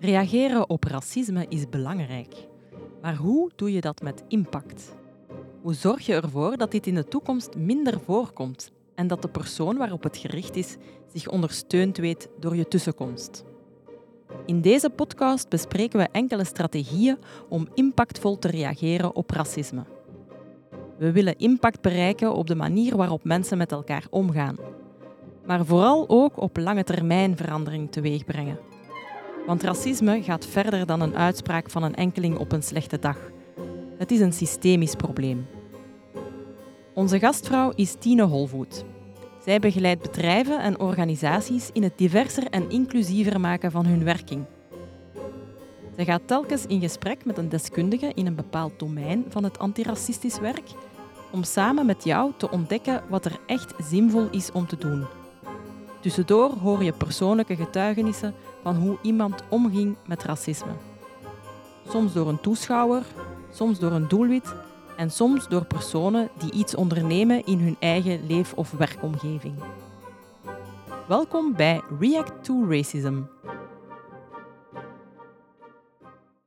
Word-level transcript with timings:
Reageren 0.00 0.68
op 0.68 0.84
racisme 0.84 1.46
is 1.48 1.68
belangrijk. 1.68 2.34
Maar 3.02 3.14
hoe 3.16 3.50
doe 3.56 3.72
je 3.72 3.80
dat 3.80 4.02
met 4.02 4.24
impact? 4.28 4.96
Hoe 5.62 5.74
zorg 5.74 6.06
je 6.06 6.14
ervoor 6.14 6.56
dat 6.56 6.70
dit 6.70 6.86
in 6.86 6.94
de 6.94 7.04
toekomst 7.04 7.56
minder 7.56 8.00
voorkomt 8.00 8.72
en 8.94 9.06
dat 9.06 9.22
de 9.22 9.28
persoon 9.28 9.76
waarop 9.76 10.02
het 10.02 10.16
gericht 10.16 10.56
is 10.56 10.76
zich 11.12 11.28
ondersteund 11.28 11.96
weet 11.96 12.28
door 12.40 12.56
je 12.56 12.68
tussenkomst? 12.68 13.44
In 14.46 14.60
deze 14.60 14.90
podcast 14.90 15.48
bespreken 15.48 15.98
we 15.98 16.08
enkele 16.12 16.44
strategieën 16.44 17.18
om 17.48 17.68
impactvol 17.74 18.38
te 18.38 18.48
reageren 18.48 19.14
op 19.14 19.30
racisme. 19.30 19.84
We 20.98 21.12
willen 21.12 21.38
impact 21.38 21.80
bereiken 21.80 22.34
op 22.34 22.46
de 22.46 22.54
manier 22.54 22.96
waarop 22.96 23.24
mensen 23.24 23.58
met 23.58 23.72
elkaar 23.72 24.06
omgaan, 24.10 24.56
maar 25.46 25.64
vooral 25.64 26.04
ook 26.08 26.40
op 26.40 26.56
lange 26.56 26.84
termijn 26.84 27.36
verandering 27.36 27.90
teweegbrengen. 27.90 28.58
Want 29.48 29.62
racisme 29.62 30.22
gaat 30.22 30.46
verder 30.46 30.86
dan 30.86 31.00
een 31.00 31.16
uitspraak 31.16 31.70
van 31.70 31.82
een 31.82 31.94
enkeling 31.94 32.38
op 32.38 32.52
een 32.52 32.62
slechte 32.62 32.98
dag. 32.98 33.18
Het 33.98 34.10
is 34.10 34.20
een 34.20 34.32
systemisch 34.32 34.94
probleem. 34.94 35.46
Onze 36.94 37.18
gastvrouw 37.18 37.72
is 37.74 37.94
Tine 37.98 38.22
Holvoet. 38.22 38.84
Zij 39.44 39.58
begeleidt 39.58 40.02
bedrijven 40.02 40.60
en 40.60 40.80
organisaties 40.80 41.70
in 41.72 41.82
het 41.82 41.98
diverser 41.98 42.46
en 42.50 42.70
inclusiever 42.70 43.40
maken 43.40 43.70
van 43.70 43.86
hun 43.86 44.04
werking. 44.04 44.44
Zij 45.94 46.04
gaat 46.04 46.26
telkens 46.26 46.66
in 46.66 46.80
gesprek 46.80 47.24
met 47.24 47.38
een 47.38 47.48
deskundige 47.48 48.12
in 48.14 48.26
een 48.26 48.34
bepaald 48.34 48.78
domein 48.78 49.24
van 49.28 49.44
het 49.44 49.58
antiracistisch 49.58 50.38
werk 50.38 50.68
om 51.30 51.42
samen 51.42 51.86
met 51.86 52.04
jou 52.04 52.32
te 52.36 52.50
ontdekken 52.50 53.02
wat 53.08 53.24
er 53.24 53.40
echt 53.46 53.74
zinvol 53.82 54.28
is 54.30 54.52
om 54.52 54.66
te 54.66 54.76
doen. 54.76 55.17
Tussendoor 56.00 56.50
hoor 56.50 56.82
je 56.82 56.92
persoonlijke 56.92 57.56
getuigenissen 57.56 58.34
van 58.62 58.76
hoe 58.76 58.98
iemand 59.02 59.42
omging 59.48 59.96
met 60.06 60.22
racisme. 60.22 60.72
Soms 61.88 62.12
door 62.12 62.28
een 62.28 62.40
toeschouwer, 62.40 63.02
soms 63.52 63.78
door 63.78 63.92
een 63.92 64.08
doelwit 64.08 64.54
en 64.96 65.10
soms 65.10 65.48
door 65.48 65.64
personen 65.64 66.30
die 66.38 66.52
iets 66.52 66.74
ondernemen 66.74 67.46
in 67.46 67.58
hun 67.58 67.76
eigen 67.80 68.26
leef- 68.26 68.54
of 68.54 68.70
werkomgeving. 68.70 69.54
Welkom 71.08 71.56
bij 71.56 71.82
React 72.00 72.44
to 72.44 72.66
Racism. 72.68 73.22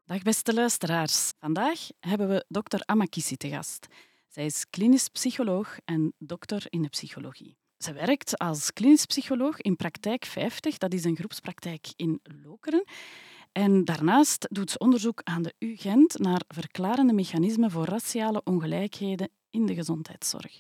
Dag 0.06 0.22
beste 0.22 0.54
luisteraars. 0.54 1.34
Vandaag 1.40 1.80
hebben 2.00 2.28
we 2.28 2.46
dokter 2.48 2.82
Amakisi 2.86 3.38
te 3.38 3.50
gast. 3.50 3.88
Zij 4.28 4.46
is 4.46 4.66
klinisch 4.70 5.08
psycholoog 5.08 5.78
en 5.86 6.14
dokter 6.18 6.66
in 6.70 6.82
de 6.82 6.90
psychologie. 6.90 7.61
Ze 7.82 7.94
werkt 7.94 8.38
als 8.38 8.74
klinisch 8.74 9.06
psycholoog 9.06 9.62
in 9.62 9.76
praktijk 9.76 10.26
50, 10.26 10.78
dat 10.78 10.94
is 10.94 11.04
een 11.04 11.16
groepspraktijk 11.16 11.88
in 11.96 12.20
Lokeren. 12.44 12.84
En 13.52 13.86
daarnaast 13.86 14.48
doet 14.50 14.72
ze 14.72 14.78
onderzoek 14.78 15.22
aan 15.24 15.42
de 15.42 15.54
UGent 15.60 16.20
naar 16.20 16.42
verklarende 16.48 17.14
mechanismen 17.14 17.72
voor 17.72 17.86
raciale 17.86 18.42
ongelijkheden 18.44 19.30
in 19.50 19.66
de 19.66 19.74
gezondheidszorg. 19.74 20.60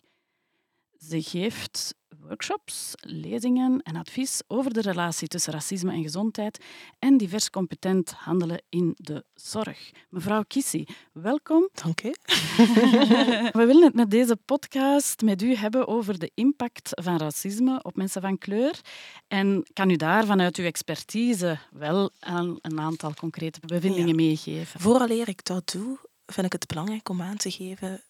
Ze 1.10 1.22
geeft 1.22 1.96
workshops, 2.20 2.94
lezingen 3.00 3.82
en 3.84 3.96
advies 3.96 4.42
over 4.48 4.74
de 4.74 4.82
relatie 4.82 5.28
tussen 5.28 5.54
racisme 5.54 5.92
en 5.92 6.02
gezondheid 6.02 6.64
en 7.00 7.18
divers 7.18 7.50
competent 7.50 8.12
handelen 8.12 8.62
in 8.70 8.94
de 8.98 9.26
zorg. 9.34 9.92
Mevrouw 10.10 10.44
Kissi, 10.48 10.86
welkom. 11.14 11.70
Dank 11.74 12.04
u. 12.04 12.10
We 13.60 13.64
willen 13.66 13.84
het 13.84 13.94
met 13.94 14.12
deze 14.12 14.36
podcast 14.36 15.22
met 15.22 15.42
u 15.42 15.56
hebben 15.56 15.88
over 15.88 16.20
de 16.20 16.32
impact 16.34 16.90
van 17.04 17.18
racisme 17.18 17.80
op 17.84 17.96
mensen 17.96 18.22
van 18.22 18.38
kleur. 18.38 18.80
En 19.28 19.64
kan 19.74 19.90
u 19.90 19.96
daar 19.96 20.26
vanuit 20.26 20.58
uw 20.58 20.66
expertise 20.66 21.60
wel 21.72 22.12
een, 22.20 22.58
een 22.62 22.80
aantal 22.80 23.14
concrete 23.14 23.60
bevindingen 23.66 24.08
Ja. 24.08 24.16
meegeven? 24.16 24.80
Vooraleer 24.80 25.28
ik 25.28 25.46
dat 25.46 25.72
doe, 25.72 25.98
vind 26.26 26.46
ik 26.46 26.52
het 26.52 26.68
belangrijk 26.68 27.10
om 27.10 27.22
aan 27.22 27.38
te 27.38 27.52
geven 27.52 28.04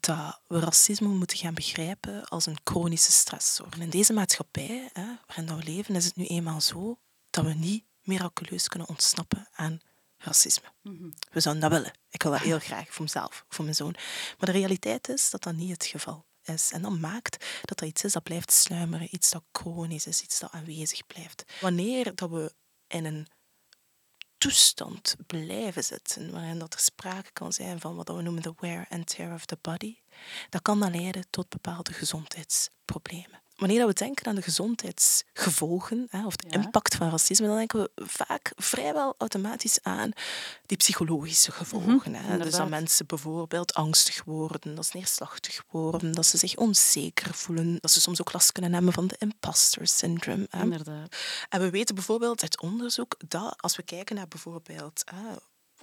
dat 0.00 0.40
we 0.46 0.58
racisme 0.58 1.08
moeten 1.08 1.36
gaan 1.36 1.54
begrijpen 1.54 2.24
als 2.24 2.46
een 2.46 2.58
chronische 2.64 3.12
stressor. 3.12 3.68
In 3.78 3.90
deze 3.90 4.12
maatschappij 4.12 4.90
hè, 4.92 5.06
waarin 5.26 5.56
we 5.56 5.64
leven, 5.64 5.94
is 5.94 6.04
het 6.04 6.16
nu 6.16 6.24
eenmaal 6.24 6.60
zo 6.60 6.98
dat 7.30 7.44
we 7.44 7.54
niet 7.54 7.84
miraculeus 8.02 8.68
kunnen 8.68 8.88
ontsnappen 8.88 9.48
aan 9.52 9.80
racisme. 10.16 10.72
Mhm. 10.82 11.10
We 11.30 11.40
zouden 11.40 11.70
dat 11.70 11.72
willen. 11.72 11.92
Ik 12.10 12.22
wil 12.22 12.32
dat 12.32 12.40
heel 12.40 12.58
graag 12.58 12.86
voor 12.88 13.02
mezelf, 13.02 13.44
voor 13.48 13.64
mijn 13.64 13.76
zoon. 13.76 13.94
Maar 14.38 14.52
de 14.52 14.58
realiteit 14.58 15.08
is 15.08 15.30
dat 15.30 15.42
dat 15.42 15.54
niet 15.54 15.70
het 15.70 15.86
geval 15.86 16.26
is. 16.42 16.72
En 16.72 16.82
dat 16.82 16.98
maakt 16.98 17.46
dat 17.62 17.78
dat 17.78 17.88
iets 17.88 18.04
is 18.04 18.12
dat 18.12 18.22
blijft 18.22 18.52
sluimeren, 18.52 19.08
iets 19.14 19.30
dat 19.30 19.42
chronisch 19.52 20.06
is, 20.06 20.22
iets 20.22 20.38
dat 20.38 20.50
aanwezig 20.50 21.06
blijft. 21.06 21.44
Wanneer 21.60 22.14
dat 22.14 22.30
we 22.30 22.54
in 22.86 23.04
een 23.04 23.28
toestand 24.44 25.16
blijven 25.26 25.84
zitten, 25.84 26.32
waarin 26.32 26.60
er 26.60 26.78
sprake 26.78 27.32
kan 27.32 27.52
zijn 27.52 27.80
van 27.80 27.96
wat 27.96 28.08
we 28.08 28.22
noemen 28.22 28.42
de 28.42 28.54
wear 28.58 28.86
and 28.88 29.06
tear 29.06 29.34
of 29.34 29.44
the 29.46 29.58
body, 29.60 29.96
dat 30.50 30.62
kan 30.62 30.80
dan 30.80 30.90
leiden 30.90 31.26
tot 31.30 31.48
bepaalde 31.48 31.92
gezondheidsproblemen. 31.92 33.43
Wanneer 33.56 33.78
dat 33.78 33.88
we 33.88 33.94
denken 34.04 34.26
aan 34.26 34.34
de 34.34 34.42
gezondheidsgevolgen 34.42 36.06
hè, 36.10 36.26
of 36.26 36.36
de 36.36 36.46
Ja. 36.50 36.62
impact 36.62 36.94
van 36.94 37.10
racisme, 37.10 37.46
dan 37.46 37.56
denken 37.56 37.80
we 37.80 37.90
vaak 38.06 38.52
vrijwel 38.56 39.14
automatisch 39.18 39.78
aan 39.82 40.10
die 40.66 40.76
psychologische 40.76 41.52
gevolgen. 41.52 42.14
hè. 42.14 42.38
Dus 42.38 42.52
dat 42.52 42.68
mensen 42.68 43.06
bijvoorbeeld 43.06 43.74
angstig 43.74 44.24
worden, 44.24 44.74
dat 44.74 44.86
ze 44.86 44.96
neerslachtig 44.96 45.62
worden, 45.70 46.12
dat 46.12 46.26
ze 46.26 46.36
zich 46.38 46.56
onzeker 46.56 47.34
voelen, 47.34 47.76
dat 47.80 47.90
ze 47.90 48.00
soms 48.00 48.20
ook 48.20 48.32
last 48.32 48.52
kunnen 48.52 48.72
hebben 48.74 48.92
van 48.92 49.06
de 49.06 49.16
imposter 49.18 49.86
syndrome. 49.86 50.46
hè. 50.50 50.62
Inderdaad. 50.62 51.16
En 51.48 51.60
we 51.60 51.70
weten 51.70 51.94
bijvoorbeeld 51.94 52.42
uit 52.42 52.60
onderzoek 52.60 53.14
dat 53.28 53.54
als 53.56 53.76
we 53.76 53.82
kijken 53.82 54.16
naar 54.16 54.28
bijvoorbeeld, 54.28 55.04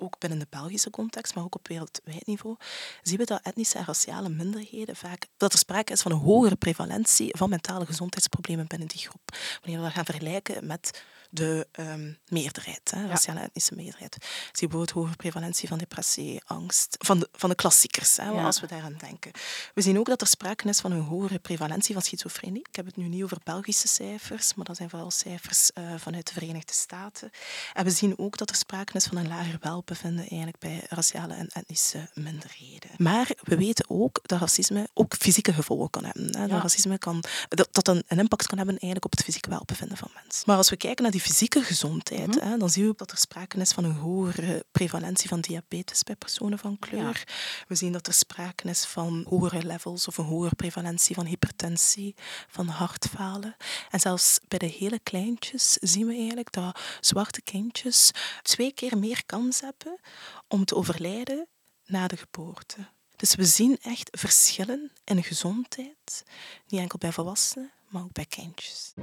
ook 0.02 0.20
binnen 0.20 0.40
de 0.40 0.48
Belgische 0.50 0.90
context, 0.90 1.36
maar 1.36 1.44
ook 1.44 1.56
op 1.56 1.68
wereldwijd 1.68 2.28
niveau, 2.28 2.56
zien 3.02 3.18
we 3.18 3.26
dat 3.26 3.42
etnische 3.44 3.78
en 3.78 3.86
raciale 3.86 4.30
minderheden 4.30 4.96
vaak, 4.96 5.28
dat 5.38 5.54
er 5.54 5.60
sprake 5.60 5.92
is 5.92 6.02
van 6.02 6.12
een 6.12 6.18
hogere 6.18 6.56
prevalentie 6.56 7.38
van 7.38 7.50
mentale 7.50 7.86
gezondheidsproblemen 7.86 8.68
binnen 8.68 8.88
die 8.88 9.00
groep. 9.00 9.38
Wanneer 9.62 9.80
we 9.80 9.86
dat 9.86 9.94
gaan 9.96 10.06
vergelijken 10.06 10.66
met 10.66 11.04
de 11.34 11.68
ehm, 11.72 12.14
meerderheid, 12.28 12.92
hè, 12.92 13.08
raciale 13.08 13.40
en 13.40 13.46
etnische 13.46 13.76
meerderheid. 13.76 14.18
Zie 14.22 14.30
je 14.52 14.68
bijvoorbeeld 14.68 14.92
hogere 14.92 15.16
prevalentie 15.16 15.68
van 15.68 15.78
depressie, 15.78 16.42
angst, 16.46 16.96
van 17.00 17.20
de, 17.20 17.30
van 17.32 17.50
de 17.50 17.56
klassiekers, 17.56 18.18
hè, 18.18 18.30
Ja. 18.30 18.46
als 18.46 18.60
we 18.60 18.68
daaraan 18.68 18.96
denken. 18.98 19.32
We 19.74 19.82
zien 19.82 20.00
ook 20.00 20.06
dat 20.06 20.22
er 20.22 20.28
sprake 20.28 20.68
is 20.70 20.80
van 20.80 20.92
een 20.92 21.02
hogere 21.02 21.40
prevalentie 21.40 21.94
van 21.94 22.04
schizofrenie. 22.04 22.66
Ik 22.70 22.76
heb 22.76 22.86
het 22.86 22.96
nu 22.96 23.08
niet 23.08 23.24
over 23.24 23.38
Belgische 23.44 23.88
cijfers, 23.88 24.54
maar 24.54 24.66
dat 24.66 24.76
zijn 24.78 24.90
vooral 24.90 25.12
cijfers 25.12 25.72
eh, 25.74 25.84
vanuit 25.98 26.28
de 26.28 26.34
Verenigde 26.34 26.74
Staten. 26.74 27.30
En 27.74 27.84
we 27.84 27.92
zien 27.92 28.18
ook 28.20 28.38
dat 28.38 28.50
er 28.50 28.56
sprake 28.56 28.94
is 28.98 29.06
van 29.06 29.18
een 29.18 29.28
lager 29.28 29.58
welbevinden 29.62 30.28
eigenlijk 30.28 30.60
bij 30.60 30.84
raciale 30.90 31.34
en 31.34 31.48
etnische 31.48 32.10
minderheden. 32.14 32.90
Maar 32.98 33.30
we 33.42 33.58
weten 33.58 33.86
ook 33.90 34.20
dat 34.24 34.40
racisme 34.40 34.90
ook 34.94 35.16
fysieke 35.20 35.54
gevolgen 35.54 35.90
kan 35.90 36.04
hebben. 36.06 36.36
Hè. 36.36 36.42
Ja. 36.42 36.48
Dat 36.48 36.62
racisme 36.62 36.98
kan, 36.98 37.24
dat, 37.48 37.68
dat 37.72 37.88
een, 37.88 38.04
een 38.08 38.20
impact 38.20 38.48
kan 38.48 38.58
hebben 38.58 38.76
eigenlijk 38.76 39.06
op 39.06 39.12
het 39.12 39.24
fysieke 39.24 39.50
welbevinden 39.50 39.98
van 39.98 40.10
mensen. 40.14 40.44
Maar 40.46 40.58
als 40.58 40.70
we 40.70 40.78
kijken 40.78 41.04
naar 41.04 41.12
die 41.12 41.21
fysieke 41.22 41.64
gezondheid, 41.64 42.28
Mhm. 42.28 42.40
hè, 42.48 42.58
dan 42.58 42.70
zien 42.70 42.84
we 42.84 42.90
ook 42.90 42.98
dat 42.98 43.12
er 43.12 43.18
sprake 43.18 43.58
is 43.58 43.72
van 43.72 43.84
een 43.84 43.96
hogere 43.96 44.66
prevalentie 44.72 45.30
van 45.30 45.42
diabetes 45.42 46.04
bij 46.04 46.16
personen 46.16 46.60
van 46.60 46.80
kleur. 46.80 47.24
We 47.68 47.76
zien 47.76 47.92
dat 47.92 48.08
er 48.08 48.14
sprake 48.14 48.70
is 48.70 48.86
van 48.86 49.26
hogere 49.30 49.64
levels 49.66 50.08
of 50.08 50.18
een 50.18 50.26
hogere 50.26 50.56
prevalentie 50.56 51.16
van 51.16 51.26
hypertensie, 51.26 52.16
van 52.50 52.68
hartfalen. 52.68 53.56
En 53.90 54.00
zelfs 54.00 54.40
bij 54.48 54.60
de 54.60 54.66
hele 54.66 55.00
kleintjes 55.00 55.74
zien 55.74 56.08
we 56.08 56.14
eigenlijk 56.16 56.52
dat 56.52 56.80
zwarte 57.00 57.42
kindjes 57.42 58.12
twee 58.42 58.72
keer 58.74 58.98
meer 58.98 59.26
kans 59.26 59.62
hebben 59.62 60.00
om 60.48 60.66
te 60.66 60.76
overlijden 60.76 61.48
na 61.86 62.08
de 62.08 62.18
geboorte. 62.18 62.90
Dus 63.16 63.36
we 63.36 63.46
zien 63.46 63.78
echt 63.82 64.10
verschillen 64.12 64.92
in 65.04 65.24
gezondheid, 65.24 66.24
niet 66.68 66.82
enkel 66.82 66.98
bij 66.98 67.12
volwassenen, 67.12 67.72
maar 67.90 68.04
ook 68.04 68.12
bij 68.14 68.26
kindjes. 68.26 68.94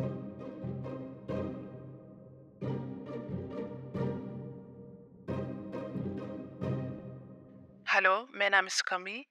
Hallo, 7.88 8.26
mijn 8.30 8.50
naam 8.50 8.66
is 8.66 8.82
Camille. 8.82 9.26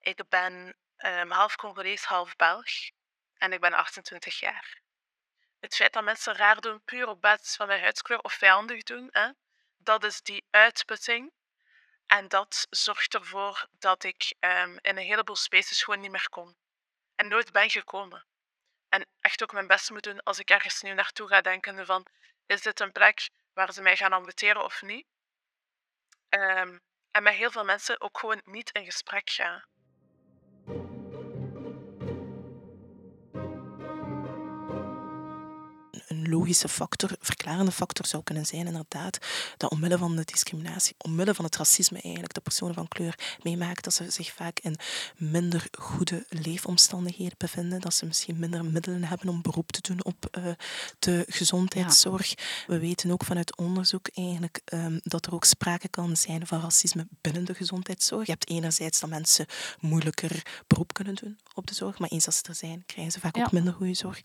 Ik 0.00 0.28
ben 0.28 0.76
ehm, 0.96 1.30
half 1.30 1.56
Congolees, 1.56 2.04
half 2.04 2.36
Belg. 2.36 2.68
En 3.34 3.52
ik 3.52 3.60
ben 3.60 3.72
28 3.72 4.40
jaar. 4.40 4.80
Het 5.60 5.74
feit 5.74 5.92
dat 5.92 6.04
mensen 6.04 6.34
raar 6.34 6.60
doen, 6.60 6.84
puur 6.84 7.08
op 7.08 7.20
basis 7.20 7.56
van 7.56 7.66
mijn 7.66 7.80
huidskleur 7.80 8.20
of 8.20 8.32
vijandig 8.32 8.82
doen, 8.82 9.08
hè, 9.10 9.30
dat 9.76 10.04
is 10.04 10.22
die 10.22 10.46
uitputting. 10.50 11.32
En 12.06 12.28
dat 12.28 12.66
zorgt 12.70 13.14
ervoor 13.14 13.68
dat 13.70 14.04
ik 14.04 14.34
ehm, 14.40 14.76
in 14.80 14.96
een 14.96 15.06
heleboel 15.06 15.36
spaces 15.36 15.82
gewoon 15.82 16.00
niet 16.00 16.10
meer 16.10 16.28
kom. 16.28 16.56
En 17.16 17.28
nooit 17.28 17.52
ben 17.52 17.70
gekomen. 17.70 18.26
En 18.88 19.06
echt 19.20 19.42
ook 19.42 19.52
mijn 19.52 19.66
best 19.66 19.90
moet 19.90 20.02
doen 20.02 20.22
als 20.22 20.38
ik 20.38 20.50
ergens 20.50 20.82
nieuw 20.82 20.94
naartoe 20.94 21.28
ga 21.28 21.40
denken 21.40 21.86
van, 21.86 22.06
is 22.46 22.62
dit 22.62 22.80
een 22.80 22.92
plek 22.92 23.30
waar 23.52 23.72
ze 23.72 23.82
mij 23.82 23.96
gaan 23.96 24.12
ambeteren 24.12 24.64
of 24.64 24.82
niet? 24.82 25.06
Ehm, 26.28 26.78
en 27.10 27.22
met 27.22 27.34
heel 27.34 27.50
veel 27.50 27.64
mensen 27.64 28.00
ook 28.00 28.18
gewoon 28.18 28.40
niet 28.44 28.70
in 28.72 28.84
gesprek 28.84 29.30
gaan. 29.30 29.64
Logische 36.30 36.68
factor, 36.68 37.10
verklarende 37.20 37.72
factor 37.72 38.06
zou 38.06 38.22
kunnen 38.22 38.46
zijn, 38.46 38.66
inderdaad, 38.66 39.18
dat 39.56 39.70
omwille 39.70 39.98
van 39.98 40.16
de 40.16 40.24
discriminatie, 40.24 40.94
omwille 40.98 41.34
van 41.34 41.44
het 41.44 41.56
racisme 41.56 42.00
eigenlijk, 42.00 42.34
de 42.34 42.40
personen 42.40 42.74
van 42.74 42.88
kleur 42.88 43.18
meemaakt 43.42 43.84
dat 43.84 43.94
ze 43.94 44.10
zich 44.10 44.32
vaak 44.32 44.58
in 44.60 44.76
minder 45.16 45.66
goede 45.78 46.26
leefomstandigheden 46.28 47.38
bevinden, 47.38 47.80
dat 47.80 47.94
ze 47.94 48.06
misschien 48.06 48.38
minder 48.38 48.64
middelen 48.64 49.04
hebben 49.04 49.28
om 49.28 49.42
beroep 49.42 49.70
te 49.72 49.80
doen 49.80 50.04
op 50.04 50.38
uh, 50.38 50.44
de 50.98 51.24
gezondheidszorg. 51.28 52.34
We 52.66 52.78
weten 52.78 53.10
ook 53.10 53.24
vanuit 53.24 53.56
onderzoek 53.56 54.08
eigenlijk 54.14 54.60
um, 54.72 55.00
dat 55.02 55.26
er 55.26 55.34
ook 55.34 55.44
sprake 55.44 55.88
kan 55.88 56.16
zijn 56.16 56.46
van 56.46 56.60
racisme 56.60 57.06
binnen 57.20 57.44
de 57.44 57.54
gezondheidszorg. 57.54 58.26
Je 58.26 58.32
hebt 58.32 58.48
enerzijds 58.48 59.00
dat 59.00 59.10
mensen 59.10 59.46
moeilijker 59.80 60.62
beroep 60.66 60.92
kunnen 60.92 61.14
doen 61.14 61.38
op 61.54 61.66
de 61.66 61.74
zorg, 61.74 61.98
maar 61.98 62.08
eens 62.08 62.26
als 62.26 62.36
ze 62.36 62.42
er 62.42 62.54
zijn, 62.54 62.82
krijgen 62.86 63.12
ze 63.12 63.20
vaak 63.20 63.36
ook 63.36 63.52
minder 63.52 63.72
goede 63.72 63.94
zorg. 63.94 64.20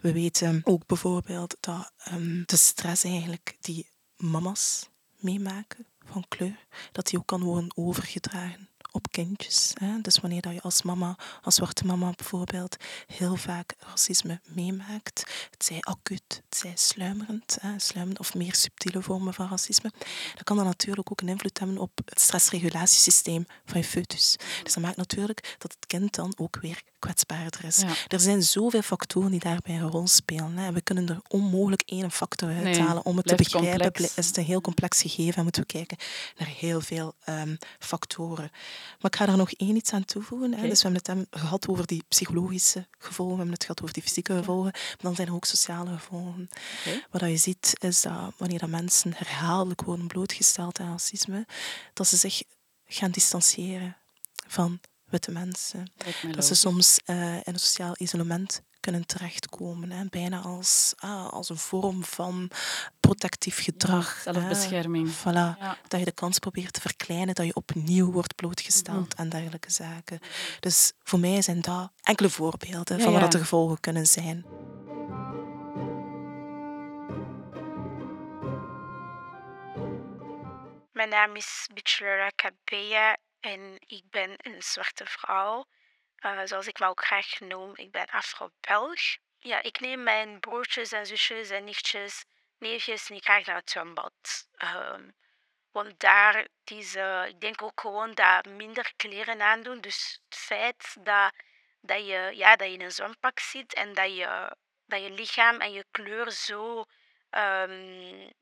We 0.00 0.12
weten 0.12 0.60
ook 0.64 0.86
bijvoorbeeld 0.86 1.26
dat 1.60 1.92
um, 2.12 2.42
de 2.46 2.56
stress 2.56 3.04
eigenlijk 3.04 3.56
die 3.60 3.90
mama's 4.16 4.88
meemaken 5.16 5.86
van 6.06 6.24
kleur, 6.28 6.66
dat 6.92 7.06
die 7.06 7.18
ook 7.18 7.26
kan 7.26 7.42
worden 7.42 7.76
overgedragen 7.76 8.68
op 8.92 9.10
kindjes. 9.10 9.72
Hè. 9.74 10.00
Dus 10.00 10.18
wanneer 10.18 10.40
dat 10.40 10.52
je 10.52 10.60
als 10.60 10.82
mama, 10.82 11.18
als 11.42 11.54
zwarte 11.54 11.86
mama 11.86 12.12
bijvoorbeeld, 12.16 12.76
heel 13.06 13.36
vaak 13.36 13.74
racisme 13.78 14.40
meemaakt, 14.44 15.46
het 15.50 15.64
zij 15.64 15.80
acuut, 15.80 16.42
het 16.48 16.58
zij 16.58 16.72
sluimerend, 16.76 17.58
hè, 17.60 17.78
sluimerend 17.78 18.20
of 18.20 18.34
meer 18.34 18.54
subtiele 18.54 19.02
vormen 19.02 19.34
van 19.34 19.48
racisme, 19.48 19.92
dan 20.34 20.44
kan 20.44 20.56
dat 20.56 20.64
natuurlijk 20.64 21.10
ook 21.10 21.20
een 21.20 21.28
invloed 21.28 21.58
hebben 21.58 21.78
op 21.78 22.00
het 22.04 22.20
stressregulatiesysteem 22.20 23.46
van 23.64 23.80
je 23.80 23.86
foetus. 23.86 24.36
Dus 24.62 24.74
dat 24.74 24.82
maakt 24.82 24.96
natuurlijk 24.96 25.56
dat 25.58 25.72
het 25.72 25.86
kind 25.86 26.14
dan 26.14 26.32
ook 26.36 26.58
weer 26.60 26.82
kwetsbaarder 27.00 27.64
is. 27.64 27.82
Er 28.08 28.20
zijn 28.20 28.42
zoveel 28.42 28.82
factoren 28.82 29.30
die 29.30 29.40
daarbij 29.40 29.74
een 29.74 29.90
rol 29.90 30.06
spelen. 30.06 30.56
Hè. 30.56 30.72
We 30.72 30.80
kunnen 30.80 31.08
er 31.08 31.20
onmogelijk 31.28 31.82
één 31.86 32.10
factor 32.10 32.48
uithalen. 32.48 33.04
Om 33.04 33.16
het 33.16 33.26
te 33.26 33.34
begrijpen 33.34 33.80
complex. 33.80 34.16
is 34.16 34.26
het 34.26 34.36
een 34.36 34.44
heel 34.44 34.60
complex 34.60 35.00
gegeven 35.00 35.34
en 35.34 35.42
moeten 35.42 35.62
we 35.62 35.68
kijken 35.68 35.96
naar 36.36 36.48
heel 36.48 36.80
veel 36.80 37.14
um, 37.28 37.58
factoren. 37.78 38.50
Maar 39.00 39.10
ik 39.10 39.16
ga 39.16 39.28
er 39.28 39.36
nog 39.36 39.52
één 39.52 39.76
iets 39.76 39.92
aan 39.92 40.04
toevoegen. 40.04 40.54
Hè. 40.54 40.68
Dus 40.68 40.82
we 40.82 40.88
hebben 40.88 41.26
het 41.30 41.40
gehad 41.40 41.68
over 41.68 41.86
die 41.86 42.04
psychologische 42.08 42.86
gevolgen, 42.98 43.32
we 43.32 43.38
hebben 43.38 43.54
het 43.54 43.64
gehad 43.64 43.82
over 43.82 43.94
die 43.94 44.02
fysieke 44.02 44.36
gevolgen, 44.36 44.72
maar 44.72 44.96
dan 44.98 45.14
zijn 45.14 45.28
er 45.28 45.34
ook 45.34 45.44
sociale 45.44 45.90
gevolgen. 45.90 46.48
Wat 47.10 47.20
je 47.20 47.36
ziet 47.36 47.76
is 47.78 48.02
dat 48.02 48.32
wanneer 48.36 48.58
dat 48.58 48.68
mensen 48.68 49.12
herhaaldelijk 49.16 49.82
worden 49.82 50.06
blootgesteld 50.06 50.80
aan 50.80 50.90
racisme, 50.90 51.46
dat 51.92 52.06
ze 52.06 52.16
zich 52.16 52.42
gaan 52.86 53.10
distancieren 53.10 53.96
van 54.46 54.80
witte 55.10 55.30
mensen. 55.30 55.92
Dat 56.30 56.44
ze 56.44 56.54
soms 56.54 57.00
uh, 57.06 57.34
in 57.34 57.42
een 57.44 57.58
sociaal 57.58 57.94
isolement 57.96 58.62
kunnen 58.80 59.06
terechtkomen. 59.06 59.90
Hè. 59.90 60.04
Bijna 60.04 60.40
als, 60.40 60.92
ah, 60.96 61.28
als 61.28 61.48
een 61.48 61.56
vorm 61.56 62.04
van 62.04 62.50
protectief 63.00 63.62
gedrag. 63.62 64.24
Ja, 64.24 64.32
zelfbescherming. 64.32 65.10
Voilà. 65.10 65.58
Dat 65.88 65.98
je 65.98 66.04
de 66.04 66.12
kans 66.12 66.38
probeert 66.38 66.72
te 66.72 66.80
verkleinen 66.80 67.34
dat 67.34 67.46
je 67.46 67.54
opnieuw 67.54 68.10
wordt 68.12 68.34
blootgesteld 68.34 69.16
mm. 69.16 69.24
en 69.24 69.28
dergelijke 69.28 69.70
zaken. 69.70 70.20
Dus 70.60 70.92
voor 71.02 71.18
mij 71.18 71.42
zijn 71.42 71.60
dat 71.60 71.92
enkele 72.02 72.30
voorbeelden 72.30 73.00
van 73.00 73.12
wat 73.12 73.32
de 73.32 73.38
gevolgen 73.38 73.80
kunnen 73.80 74.06
zijn. 74.06 74.44
Mijn 80.92 81.08
naam 81.08 81.36
is 81.36 81.68
Bachelora 81.74 82.30
Cabea 82.34 83.16
en 83.40 83.76
ik 83.86 84.02
ben 84.10 84.34
een 84.36 84.62
zwarte 84.62 85.06
vrouw. 85.06 85.66
Uh, 86.24 86.40
zoals 86.44 86.66
ik 86.66 86.78
me 86.78 86.86
ook 86.86 87.04
graag 87.04 87.40
noem, 87.40 87.76
ik 87.76 87.90
ben 87.90 88.06
Afro-Belg. 88.06 89.00
Ja, 89.38 89.62
ik 89.62 89.80
neem 89.80 90.02
mijn 90.02 90.40
broertjes 90.40 90.92
en 90.92 91.06
zusjes 91.06 91.50
en 91.50 91.64
nichtjes, 91.64 92.24
neefjes 92.58 93.08
niet 93.08 93.24
graag 93.24 93.46
naar 93.46 93.56
het 93.56 93.70
zwembad. 93.70 94.48
Um, 94.64 95.14
want 95.70 96.00
daar, 96.00 96.46
die 96.64 96.82
ze, 96.82 97.26
ik 97.28 97.40
denk 97.40 97.62
ook 97.62 97.80
gewoon 97.80 98.14
dat 98.14 98.46
minder 98.46 98.92
kleren 98.96 99.42
aandoen. 99.42 99.80
Dus 99.80 100.20
het 100.28 100.38
feit 100.38 100.96
dat, 101.00 101.34
dat, 101.80 102.06
je, 102.06 102.30
ja, 102.34 102.56
dat 102.56 102.66
je 102.66 102.72
in 102.72 102.80
een 102.80 102.92
zwempak 102.92 103.38
zit 103.38 103.74
en 103.74 103.94
dat 103.94 104.16
je, 104.16 104.56
dat 104.86 105.02
je 105.02 105.10
lichaam 105.10 105.60
en 105.60 105.72
je 105.72 105.84
kleur 105.90 106.30
zo 106.30 106.84
um, 107.30 108.32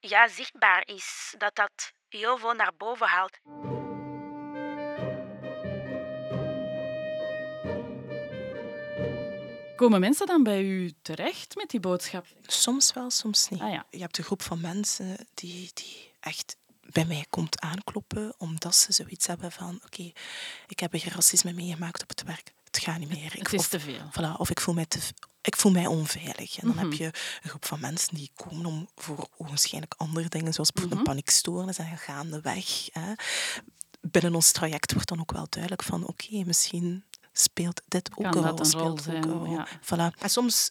ja, 0.00 0.28
zichtbaar 0.28 0.86
is, 0.86 1.34
dat 1.38 1.54
dat 1.54 1.92
heel 2.12 2.38
veel 2.38 2.52
naar 2.52 2.72
boven 2.76 3.06
haalt. 3.06 3.38
Komen 9.76 10.00
mensen 10.00 10.26
dan 10.26 10.42
bij 10.42 10.62
u 10.62 10.92
terecht 11.02 11.56
met 11.56 11.70
die 11.70 11.80
boodschap? 11.80 12.26
Soms 12.42 12.92
wel, 12.92 13.10
soms 13.10 13.48
niet. 13.48 13.60
Ah, 13.60 13.72
ja. 13.72 13.86
Je 13.90 14.00
hebt 14.00 14.18
een 14.18 14.24
groep 14.24 14.42
van 14.42 14.60
mensen 14.60 15.26
die, 15.34 15.70
die 15.74 16.12
echt 16.20 16.56
bij 16.92 17.04
mij 17.04 17.24
komt 17.30 17.60
aankloppen 17.60 18.34
omdat 18.38 18.74
ze 18.74 18.92
zoiets 18.92 19.26
hebben 19.26 19.52
van 19.52 19.80
oké, 19.84 20.12
ik 20.66 20.80
heb 20.80 20.92
een 20.92 21.00
racisme 21.04 21.52
meegemaakt 21.52 22.02
op 22.02 22.08
het 22.08 22.22
werk. 22.22 22.52
Het 22.64 22.78
gaat 22.78 22.98
niet 22.98 23.08
meer. 23.08 23.24
Ik, 23.24 23.32
het 23.32 23.52
is 23.52 23.68
te 23.68 23.80
veel. 23.80 24.10
Voilà, 24.10 24.36
of 24.36 24.50
ik 24.50 24.60
voel 24.60 24.74
mij 24.74 24.86
te, 24.86 25.00
ik 25.42 25.56
voel 25.56 25.72
mij 25.72 25.86
onveilig. 25.86 26.58
En 26.58 26.66
dan 26.66 26.78
heb 26.78 26.86
mhm. 26.88 27.02
je 27.02 27.04
een 27.42 27.48
groep 27.48 27.64
van 27.64 27.80
mensen 27.80 28.14
die 28.14 28.30
komen 28.34 28.66
om 28.66 28.88
voor 28.96 29.28
ogenschijnlijk 29.36 29.94
andere 29.96 30.28
dingen, 30.28 30.52
zoals 30.52 30.72
bijvoorbeeld 30.72 31.00
mm 31.00 31.06
-hmm. 31.06 31.16
paniekstoornis 31.16 31.78
en 31.78 31.98
gaandeweg. 31.98 32.88
Hè. 32.92 33.12
Binnen 34.00 34.34
ons 34.34 34.52
traject 34.52 34.92
wordt 34.92 35.08
dan 35.08 35.20
ook 35.20 35.32
wel 35.32 35.46
duidelijk 35.48 35.82
van 35.82 36.06
oké, 36.06 36.44
misschien 36.44 37.04
speelt 37.32 37.82
dit 37.88 38.10
ook 38.14 38.34
een 38.34 38.48
rol. 38.48 38.64
speelt 38.64 39.08
ook 39.08 39.14
een 39.14 39.30
rol. 39.30 39.46
Ja. 39.46 39.68
Voilà. 39.82 40.18
En 40.18 40.30
soms 40.30 40.70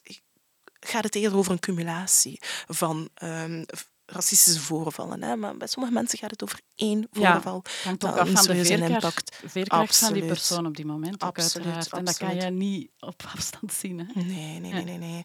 gaat 0.80 1.04
het 1.04 1.14
eerder 1.14 1.38
over 1.38 1.52
een 1.52 1.58
cumulatie 1.58 2.40
van 2.68 3.08
um, 3.22 3.64
racistische 4.12 4.60
voorvallen. 4.60 5.22
Hè? 5.22 5.36
Maar 5.36 5.56
bij 5.56 5.66
sommige 5.66 5.94
mensen 5.94 6.18
gaat 6.18 6.30
het 6.30 6.42
over 6.42 6.60
één 6.74 7.08
voorval. 7.10 7.62
Ja, 7.64 7.70
hangt 7.84 8.04
ook 8.04 8.16
af 8.16 8.30
van 8.30 8.46
de 8.46 8.64
veerkracht, 8.64 9.40
veerkracht 9.44 9.96
van 9.96 10.12
die 10.12 10.24
persoon 10.24 10.66
op 10.66 10.76
die 10.76 10.86
moment. 10.86 11.22
Ook 11.22 11.38
absoluut, 11.38 11.92
En 11.92 12.04
dat 12.04 12.16
kan 12.16 12.34
je 12.34 12.50
niet 12.50 12.90
op 13.00 13.22
afstand 13.36 13.72
zien. 13.72 13.98
Hè? 13.98 14.22
Nee, 14.22 14.58
nee, 14.60 14.72
nee, 14.72 14.84
nee, 14.84 14.98
nee. 14.98 15.24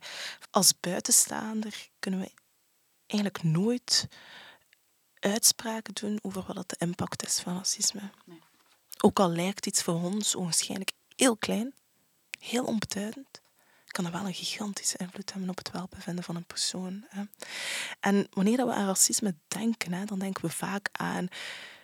Als 0.51 0.79
buitenstaander 0.79 1.89
kunnen 1.99 2.19
we 2.19 2.31
eigenlijk 3.05 3.43
nooit 3.43 4.07
uitspraken 5.19 5.93
doen 5.93 6.19
over 6.21 6.43
wat 6.53 6.69
de 6.69 6.75
impact 6.79 7.25
is 7.25 7.39
van 7.39 7.57
racisme. 7.57 8.09
Nee. 8.25 8.41
Ook 9.01 9.19
al 9.19 9.29
lijkt 9.29 9.65
iets 9.65 9.83
voor 9.83 10.03
ons 10.03 10.35
onwaarschijnlijk 10.35 10.91
heel 11.15 11.37
klein, 11.37 11.73
heel 12.39 12.63
onbeduidend, 12.63 13.41
kan 13.95 14.03
dat 14.03 14.13
wel 14.13 14.25
een 14.25 14.33
gigantische 14.33 14.97
invloed 14.97 15.31
hebben 15.31 15.49
op 15.49 15.57
het 15.57 15.71
welbevinden 15.71 16.23
van 16.23 16.35
een 16.35 16.45
persoon. 16.45 17.05
Hè. 17.09 17.23
En 17.99 18.27
wanneer 18.29 18.65
we 18.65 18.73
aan 18.73 18.87
racisme 18.87 19.35
denken, 19.47 19.93
hè, 19.93 20.05
dan 20.05 20.19
denken 20.19 20.45
we 20.45 20.51
vaak 20.51 20.89
aan 20.91 21.27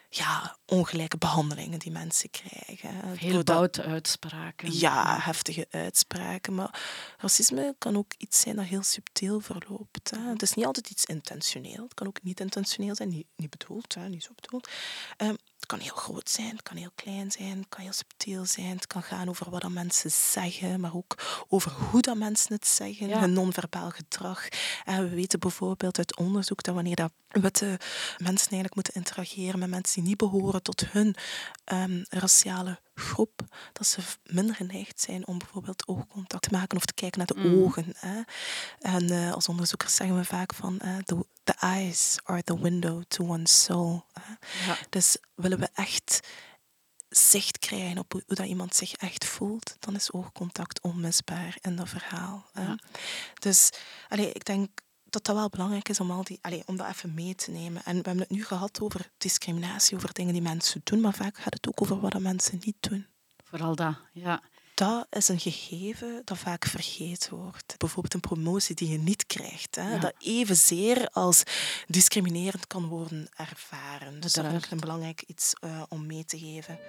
ja, 0.10 0.58
ongelijke 0.66 1.18
behandelingen 1.18 1.80
die 1.80 1.92
mensen 1.92 2.30
krijgen. 2.30 3.18
Heel 3.18 3.44
boute 3.44 3.84
uitspraken. 3.84 4.74
Ja, 4.74 5.20
heftige 5.20 5.68
uitspraken. 5.70 6.56
Maar 6.56 6.82
racisme 7.18 7.76
kan 7.78 7.98
ook 7.98 8.14
iets 8.18 8.40
zijn 8.40 8.56
dat 8.56 8.66
heel 8.66 8.84
subtiel 8.84 9.40
verloopt. 9.40 10.12
Hè. 10.12 10.20
Het 10.20 10.42
is 10.42 10.54
niet 10.54 10.66
altijd 10.66 10.90
iets 10.90 11.06
intentioneel. 11.06 11.84
Het 11.84 11.94
kan 11.94 12.08
ook 12.08 12.24
niet 12.24 12.40
intentioneel 12.40 12.96
zijn, 12.96 13.10
niet, 13.10 13.28
niet 13.36 13.50
bedoeld, 13.50 13.94
hè, 13.94 14.10
niet 14.10 14.24
zo 14.24 14.32
bedoeld. 14.36 14.70
Um, 15.18 15.38
het 15.62 15.70
kan 15.70 15.80
heel 15.80 15.96
groot 15.96 16.30
zijn, 16.30 16.50
het 16.50 16.64
kan 16.64 16.78
heel 16.78 16.92
klein 16.96 17.32
zijn, 17.32 17.58
het 17.58 17.70
kan 17.70 17.84
heel 17.84 17.94
subtiel 17.94 18.46
zijn. 18.46 18.76
Het 18.76 18.88
kan 18.88 19.04
gaan 19.04 19.30
over 19.30 19.50
wat 19.50 19.70
mensen 19.70 20.12
zeggen, 20.12 20.80
maar 20.80 20.96
ook 20.96 21.44
over 21.48 21.72
hoe 21.72 22.02
dat 22.02 22.18
mensen 22.18 22.54
het 22.54 22.68
zeggen, 22.68 23.08
ja. 23.08 23.20
hun 23.20 23.34
non-verbaal 23.34 23.90
gedrag. 23.90 24.48
En 24.86 25.10
we 25.10 25.16
weten 25.16 25.40
bijvoorbeeld 25.40 25.98
uit 25.98 26.18
onderzoek 26.18 26.64
dat 26.64 26.76
wanneer 26.76 26.96
dat 26.96 27.12
witte 27.28 27.80
mensen 28.18 28.52
eigenlijk 28.52 28.76
moeten 28.76 28.94
interageren 28.94 29.60
met 29.60 29.70
mensen 29.70 30.00
die 30.00 30.10
niet 30.10 30.18
behoren 30.18 30.64
tot 30.64 30.86
hun 30.88 31.16
um, 31.74 32.06
raciale 32.10 32.80
groep, 33.02 33.42
dat 33.74 33.88
ze 33.88 34.02
minder 34.24 34.56
geneigd 34.56 35.02
zijn 35.02 35.28
om 35.28 35.38
bijvoorbeeld 35.38 35.88
oogcontact 35.88 36.44
te 36.44 36.50
maken 36.52 36.78
of 36.78 36.86
te 36.86 36.94
kijken 36.94 37.18
naar 37.18 37.28
de 37.28 37.48
mm. 37.48 37.64
ogen. 37.64 37.94
Hè. 37.96 38.22
En 38.80 39.12
uh, 39.12 39.34
als 39.34 39.48
onderzoekers 39.48 39.96
zeggen 39.96 40.18
we 40.18 40.26
vaak 40.26 40.54
van 40.54 40.80
uh, 40.86 40.98
the, 40.98 41.26
the, 41.44 41.54
eyes 41.60 42.20
are 42.24 42.44
the 42.44 42.62
window 42.62 43.04
to 43.08 43.28
one's 43.28 43.64
soul. 43.64 44.06
Ja. 44.66 44.78
Dus 44.90 45.18
willen 45.36 45.60
we 45.60 45.70
echt 45.74 46.20
zicht 47.10 47.60
krijgen 47.60 47.98
op 47.98 48.12
hoe, 48.12 48.24
dat 48.28 48.46
iemand 48.46 48.76
zich 48.76 48.94
echt 48.94 49.26
voelt, 49.26 49.76
dan 49.80 49.96
is 49.96 50.12
oogcontact 50.12 50.82
onmisbaar 50.82 51.58
in 51.62 51.76
dat 51.76 51.90
verhaal. 51.90 52.46
Hè. 52.54 52.76
Dus 53.40 53.70
allee, 54.10 54.32
ik 54.32 54.46
denk 54.46 54.70
dat 55.12 55.26
dat 55.26 55.36
wel 55.36 55.50
belangrijk 55.50 55.90
is 55.90 56.00
om, 56.00 56.12
al 56.12 56.24
die, 56.24 56.40
allez, 56.42 56.62
om 56.66 56.78
dat 56.78 56.88
even 56.88 57.14
mee 57.14 57.36
te 57.36 57.52
nemen. 57.52 57.84
En 57.84 57.96
we 57.96 58.02
hebben 58.02 58.20
het 58.20 58.30
nu 58.30 58.46
gehad 58.46 58.82
over 58.82 59.12
discriminatie, 59.18 59.96
over 59.96 60.14
dingen 60.14 60.34
die 60.34 60.42
mensen 60.42 60.82
doen, 60.84 61.00
maar 61.00 61.14
vaak 61.14 61.38
gaat 61.38 61.54
het 61.54 61.68
ook 61.68 61.82
over 61.82 62.00
wat 62.00 62.20
mensen 62.20 62.62
niet 62.64 62.78
doen. 62.80 63.06
Vooral 63.44 63.76
dat, 63.76 63.96
ja. 64.14 64.42
Dat 64.74 65.08
is 65.10 65.28
een 65.28 65.40
gegeven 65.40 66.22
dat 66.26 66.38
vaak 66.38 66.66
vergeten 66.66 67.38
wordt. 67.38 67.78
Bijvoorbeeld 67.78 68.14
een 68.14 68.20
promotie 68.20 68.76
die 68.76 68.90
je 68.90 68.98
niet 68.98 69.26
krijgt, 69.26 69.76
hè, 69.76 70.00
dat 70.00 70.14
evenzeer 70.20 71.08
als 71.08 71.44
discriminerend 71.88 72.68
kan 72.68 72.86
worden 72.86 73.30
ervaren. 73.36 74.20
Dus 74.20 74.34
dat 74.34 74.46
is 74.46 74.72
een 74.72 74.80
belangrijk 74.80 75.24
iets 75.28 75.54
uh, 75.64 75.84
om 75.90 76.06
mee 76.06 76.26
te 76.26 76.40
geven. 76.40 76.80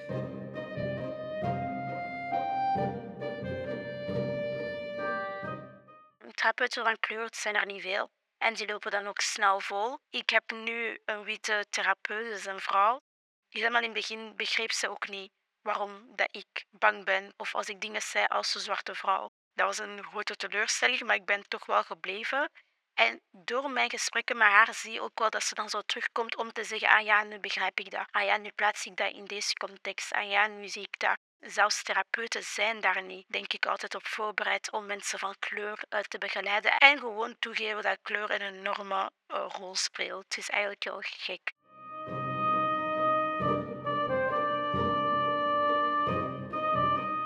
Van 6.70 6.98
kleur 7.00 7.28
zijn 7.30 7.54
er 7.54 7.66
niet 7.66 7.82
veel. 7.82 8.10
En 8.38 8.54
die 8.54 8.66
lopen 8.66 8.90
dan 8.90 9.06
ook 9.06 9.20
snel 9.20 9.60
vol. 9.60 9.98
Ik 10.10 10.30
heb 10.30 10.50
nu 10.50 11.00
een 11.04 11.24
witte 11.24 11.66
therapeut, 11.70 12.32
dus 12.32 12.44
een 12.44 12.60
vrouw. 12.60 13.00
Helemaal 13.48 13.82
in 13.82 13.88
het 13.88 13.96
begin 13.96 14.36
begreep 14.36 14.72
ze 14.72 14.88
ook 14.88 15.08
niet 15.08 15.32
waarom 15.60 16.16
dat 16.16 16.28
ik 16.30 16.64
bang 16.70 17.04
ben 17.04 17.32
of 17.36 17.54
als 17.54 17.68
ik 17.68 17.80
dingen 17.80 18.02
zei 18.02 18.26
als 18.26 18.54
een 18.54 18.60
zwarte 18.60 18.94
vrouw. 18.94 19.30
Dat 19.54 19.66
was 19.66 19.78
een 19.78 20.04
grote 20.04 20.36
teleurstelling, 20.36 21.00
maar 21.00 21.16
ik 21.16 21.24
ben 21.24 21.48
toch 21.48 21.66
wel 21.66 21.82
gebleven. 21.82 22.50
En 22.94 23.20
door 23.30 23.70
mijn 23.70 23.90
gesprekken 23.90 24.36
met 24.36 24.48
haar 24.48 24.74
zie 24.74 24.92
je 24.92 25.00
ook 25.00 25.18
wel 25.18 25.30
dat 25.30 25.42
ze 25.42 25.54
dan 25.54 25.68
zo 25.68 25.80
terugkomt 25.80 26.36
om 26.36 26.52
te 26.52 26.64
zeggen: 26.64 26.88
Ah 26.88 27.04
ja, 27.04 27.22
nu 27.22 27.38
begrijp 27.38 27.80
ik 27.80 27.90
dat. 27.90 28.08
Ah 28.10 28.24
ja, 28.24 28.36
nu 28.36 28.50
plaats 28.50 28.86
ik 28.86 28.96
dat 28.96 29.12
in 29.12 29.24
deze 29.24 29.54
context. 29.54 30.12
Ah 30.12 30.28
ja, 30.28 30.46
nu 30.46 30.68
zie 30.68 30.82
ik 30.82 30.98
dat. 30.98 31.18
Zelfs 31.46 31.82
therapeuten 31.82 32.42
zijn 32.42 32.80
daar 32.80 33.02
niet, 33.02 33.24
denk 33.28 33.52
ik, 33.52 33.66
altijd 33.66 33.94
op 33.94 34.06
voorbereid 34.06 34.72
om 34.72 34.86
mensen 34.86 35.18
van 35.18 35.34
kleur 35.38 35.82
uit 35.88 36.10
te 36.10 36.18
begeleiden. 36.18 36.76
En 36.78 36.98
gewoon 36.98 37.36
toegeven 37.38 37.82
dat 37.82 37.98
kleur 38.02 38.30
een 38.30 38.54
enorme 38.54 39.10
uh, 39.28 39.46
rol 39.48 39.74
speelt. 39.74 40.24
Het 40.24 40.36
is 40.36 40.48
eigenlijk 40.48 40.84
heel 40.84 41.00
gek. 41.00 41.52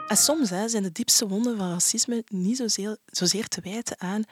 En 0.06 0.16
soms 0.16 0.50
hè, 0.50 0.68
zijn 0.68 0.82
de 0.82 0.92
diepste 0.92 1.28
wonden 1.28 1.56
van 1.56 1.70
racisme 1.70 2.24
niet 2.28 2.56
zozeer, 2.56 2.96
zozeer 3.06 3.48
te 3.48 3.60
wijten 3.60 4.00
aan 4.00 4.24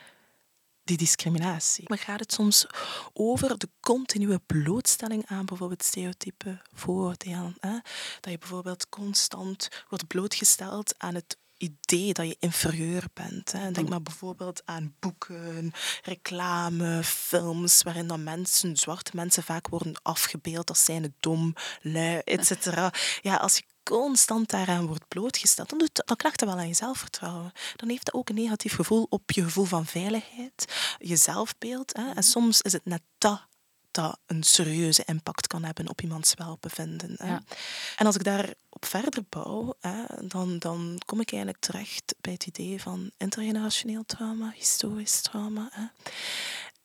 die 0.85 0.97
discriminatie. 0.97 1.83
Maar 1.87 1.97
gaat 1.97 2.19
het 2.19 2.33
soms 2.33 2.67
over 3.13 3.57
de 3.57 3.69
continue 3.79 4.39
blootstelling 4.39 5.25
aan 5.25 5.45
bijvoorbeeld 5.45 5.83
stereotypen, 5.83 6.61
vooroordelen. 6.73 7.55
Hè? 7.59 7.79
Dat 8.19 8.31
je 8.31 8.37
bijvoorbeeld 8.37 8.89
constant 8.89 9.69
wordt 9.89 10.07
blootgesteld 10.07 10.93
aan 10.97 11.15
het 11.15 11.37
idee 11.57 12.13
dat 12.13 12.27
je 12.27 12.37
inferieur 12.39 13.03
bent. 13.13 13.51
Hè. 13.51 13.71
Denk 13.71 13.89
maar 13.89 14.01
bijvoorbeeld 14.01 14.61
aan 14.65 14.95
boeken, 14.99 15.71
reclame, 16.03 17.03
films, 17.03 17.83
waarin 17.83 18.07
dan 18.07 18.23
mensen, 18.23 18.77
zwarte 18.77 19.11
mensen 19.13 19.43
vaak 19.43 19.67
worden 19.67 20.01
afgebeeld 20.01 20.69
als 20.69 20.85
zijnde 20.85 21.13
dom, 21.19 21.53
lui, 21.81 22.19
etc. 22.23 22.65
Ja, 23.21 23.35
als 23.35 23.57
je 23.57 23.63
constant 23.89 24.49
daaraan 24.49 24.87
wordt 24.87 25.07
blootgesteld, 25.07 25.69
dan, 25.69 25.79
doet, 25.79 26.03
dan 26.05 26.17
dat 26.17 26.49
wel 26.49 26.57
aan 26.57 26.67
je 26.67 26.73
zelfvertrouwen. 26.73 27.51
Dan 27.75 27.89
heeft 27.89 28.05
dat 28.05 28.13
ook 28.15 28.29
een 28.29 28.35
negatief 28.35 28.75
gevoel 28.75 29.07
op 29.09 29.31
je 29.31 29.43
gevoel 29.43 29.65
van 29.65 29.85
veiligheid, 29.85 30.65
je 30.97 31.15
zelfbeeld. 31.15 31.95
Hè. 31.95 32.03
En 32.03 32.09
mhm. 32.09 32.21
soms 32.21 32.61
is 32.61 32.71
het 32.71 32.85
net 32.85 33.01
dat 33.17 33.41
dat 33.95 34.19
een 34.25 34.43
serieuze 34.43 35.03
impact 35.05 35.47
kan 35.47 35.63
hebben 35.63 35.89
op 35.89 36.01
iemands 36.01 36.33
welbevinden. 36.33 37.15
Hè. 37.17 37.37
En 37.95 38.05
als 38.05 38.15
ik 38.15 38.23
daarop 38.23 38.85
verder 38.85 39.23
bouw, 39.29 39.73
hè, 39.79 40.27
dan, 40.27 40.59
dan 40.59 41.01
kom 41.05 41.19
ik 41.19 41.31
eigenlijk 41.31 41.63
terecht 41.63 42.15
bij 42.21 42.33
het 42.33 42.45
idee 42.45 42.81
van 42.81 43.11
intergenerationeel 43.17 44.03
trauma, 44.05 44.51
historisch 44.55 45.21
trauma. 45.21 45.69
Hè. 45.71 45.83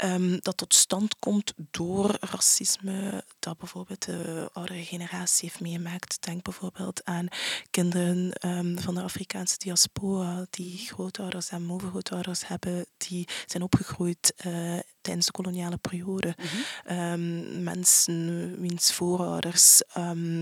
Um, 0.04 0.38
dat 0.40 0.56
tot 0.56 0.74
stand 0.74 1.18
komt 1.18 1.52
door 1.70 2.16
racisme 2.20 3.24
dat 3.38 3.58
bijvoorbeeld 3.58 4.04
de 4.04 4.50
oudere 4.52 4.84
generatie 4.84 5.48
heeft 5.48 5.60
meegemaakt. 5.60 6.22
Denk 6.22 6.42
bijvoorbeeld 6.42 7.04
aan 7.04 7.28
kinderen 7.70 8.32
um, 8.46 8.78
van 8.78 8.94
de 8.94 9.02
Afrikaanse 9.02 9.58
diaspora 9.58 10.46
die 10.50 10.78
grootouders 10.78 11.50
en 11.50 11.70
overgrootouders 11.70 12.48
hebben 12.48 12.86
die 12.96 13.28
zijn 13.46 13.62
opgegroeid 13.62 14.34
uh, 14.46 14.78
tijdens 15.00 15.26
de 15.26 15.32
koloniale 15.32 15.76
periode. 15.76 16.34
Mm 16.36 16.46
-hmm. 16.84 17.12
um, 17.12 17.62
mensen 17.62 18.56
wiens 18.60 18.92
voorouders 18.92 19.82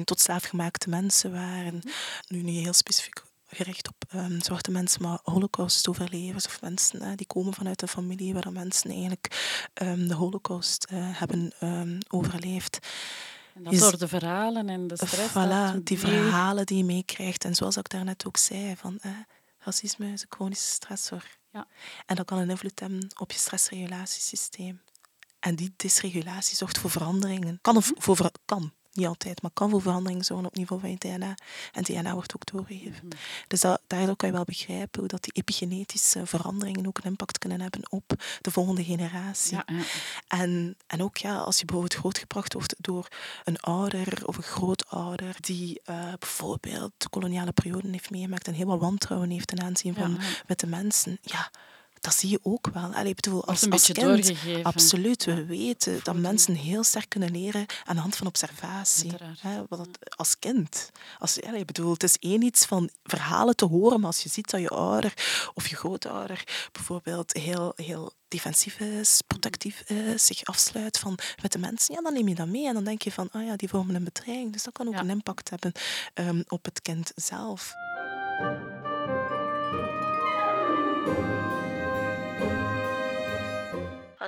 tot 0.04 0.20
slaafgemaakte 0.20 0.88
mensen 0.88 1.32
waren. 1.32 1.80
-hmm. 1.80 1.92
Nu 2.28 2.42
niet 2.42 2.62
heel 2.62 2.72
specifiek 2.72 3.26
gericht 3.50 3.88
op 3.88 4.04
um, 4.14 4.42
zwarte 4.42 4.70
mensen, 4.70 5.02
maar 5.02 5.18
holocaust-overlevers 5.22 6.46
of 6.46 6.60
mensen 6.60 7.02
hè, 7.02 7.14
die 7.14 7.26
komen 7.26 7.54
vanuit 7.54 7.82
een 7.82 7.88
familie 7.88 8.34
waar 8.34 8.52
mensen 8.52 8.90
eigenlijk 8.90 9.60
um, 9.82 10.08
de 10.08 10.14
holocaust 10.14 10.86
uh, 10.92 10.98
hebben 11.18 11.52
um, 11.62 11.98
overleefd. 12.08 12.78
En 13.54 13.62
dat 13.62 13.78
door 13.78 13.98
de 13.98 14.08
verhalen 14.08 14.68
en 14.68 14.86
de 14.86 14.96
stress. 14.96 15.30
Voilà, 15.30 15.82
die 15.82 15.98
verhalen 15.98 16.66
die 16.66 16.76
je 16.76 16.84
meekrijgt. 16.84 17.44
En 17.44 17.54
zoals 17.54 17.76
ik 17.76 17.88
daarnet 17.88 18.26
ook 18.26 18.36
zei, 18.36 18.76
van, 18.76 18.98
eh, 19.00 19.10
racisme 19.58 20.12
is 20.12 20.22
een 20.22 20.26
chronische 20.30 20.70
stressor. 20.70 21.24
Ja. 21.52 21.66
En 22.06 22.16
dat 22.16 22.26
kan 22.26 22.38
een 22.38 22.50
invloed 22.50 22.80
hebben 22.80 23.08
op 23.18 23.32
je 23.32 23.38
stressregulatiesysteem. 23.38 24.82
En 25.38 25.54
die 25.54 25.72
dysregulatie 25.76 26.56
zorgt 26.56 26.78
voor 26.78 26.90
veranderingen. 26.90 27.58
Kan, 27.60 27.76
of, 27.76 27.92
voor, 27.96 28.30
kan 28.44 28.72
niet 28.98 29.06
altijd, 29.06 29.42
maar 29.42 29.50
kan 29.54 29.70
voor 29.70 29.82
verandering 29.82 30.24
zorgen 30.24 30.46
op 30.46 30.56
niveau 30.56 30.80
van 30.80 30.90
je 30.90 30.98
DNA. 30.98 31.34
En 31.72 31.82
DNA 31.82 32.12
wordt 32.12 32.34
ook 32.34 32.46
doorgegeven. 32.46 33.00
Mm 33.02 33.10
Dus 33.46 33.60
dat, 33.60 33.80
daardoor 33.86 34.16
kan 34.16 34.28
je 34.28 34.34
wel 34.34 34.44
begrijpen 34.44 35.00
hoe 35.00 35.08
dat 35.08 35.22
die 35.22 35.32
epigenetische 35.32 36.26
veranderingen 36.26 36.86
ook 36.86 36.98
een 36.98 37.04
impact 37.04 37.38
kunnen 37.38 37.60
hebben 37.60 37.82
op 37.88 38.12
de 38.40 38.50
volgende 38.50 38.84
generatie. 38.84 39.56
Ja, 39.56 39.64
ja. 39.66 39.82
En, 40.28 40.76
en 40.86 41.02
ook 41.02 41.16
ja, 41.16 41.36
als 41.38 41.58
je 41.58 41.64
bijvoorbeeld 41.64 42.00
grootgebracht 42.00 42.52
wordt 42.52 42.74
door 42.78 43.08
een 43.44 43.60
ouder 43.60 44.26
of 44.26 44.36
een 44.36 44.42
grootouder 44.42 45.36
die 45.40 45.80
uh, 45.90 46.12
bijvoorbeeld 46.18 46.92
de 46.96 47.08
koloniale 47.08 47.52
periode 47.52 47.88
heeft 47.90 48.10
meegemaakt 48.10 48.46
en 48.46 48.54
heel 48.54 48.66
wat 48.66 48.80
wantrouwen 48.80 49.30
heeft 49.30 49.46
ten 49.46 49.62
aanzien 49.62 49.94
van 49.94 50.18
witte 50.46 50.66
mensen. 50.66 51.18
Ja, 51.22 51.50
dat 52.00 52.14
zie 52.14 52.30
je 52.30 52.40
ook 52.42 52.68
wel. 52.72 52.94
Allee, 52.94 53.14
bedoel, 53.14 53.44
als, 53.44 53.62
een 53.62 53.72
als 53.72 53.92
kind, 53.92 54.32
absoluut. 54.62 55.24
We 55.24 55.44
weten 55.44 56.00
dat 56.02 56.16
mensen 56.16 56.54
heel 56.54 56.84
sterk 56.84 57.08
kunnen 57.08 57.30
leren 57.30 57.66
aan 57.84 57.94
de 57.94 58.00
hand 58.00 58.16
van 58.16 58.26
observatie. 58.26 59.12
Hè, 59.40 59.62
wat 59.68 59.88
als 60.16 60.38
kind. 60.38 60.90
Als, 61.18 61.42
allee, 61.42 61.64
bedoel, 61.64 61.92
het 61.92 62.02
is 62.02 62.16
één 62.18 62.42
iets 62.42 62.64
van 62.64 62.90
verhalen 63.02 63.56
te 63.56 63.64
horen, 63.64 63.98
maar 63.98 64.06
als 64.06 64.22
je 64.22 64.28
ziet 64.28 64.50
dat 64.50 64.60
je 64.60 64.68
ouder 64.68 65.12
of 65.54 65.66
je 65.66 65.76
grootouder 65.76 66.44
bijvoorbeeld 66.72 67.32
heel, 67.32 67.72
heel 67.76 68.12
defensief 68.28 68.80
is, 68.80 69.20
protectief 69.26 69.80
is, 69.80 70.26
zich 70.26 70.44
afsluit 70.44 70.98
van 70.98 71.18
met 71.42 71.52
de 71.52 71.58
mensen, 71.58 71.94
ja, 71.94 72.00
dan 72.00 72.12
neem 72.12 72.28
je 72.28 72.34
dat 72.34 72.48
mee 72.48 72.66
en 72.66 72.74
dan 72.74 72.84
denk 72.84 73.02
je 73.02 73.12
van, 73.12 73.28
ah 73.32 73.46
ja, 73.46 73.56
die 73.56 73.68
vormen 73.68 73.94
een 73.94 74.04
bedreiging. 74.04 74.52
Dus 74.52 74.62
dat 74.62 74.72
kan 74.72 74.88
ook 74.88 74.94
een 74.94 75.10
impact 75.10 75.50
hebben 75.50 75.72
um, 76.14 76.44
op 76.48 76.64
het 76.64 76.82
kind 76.82 77.12
zelf. 77.14 77.74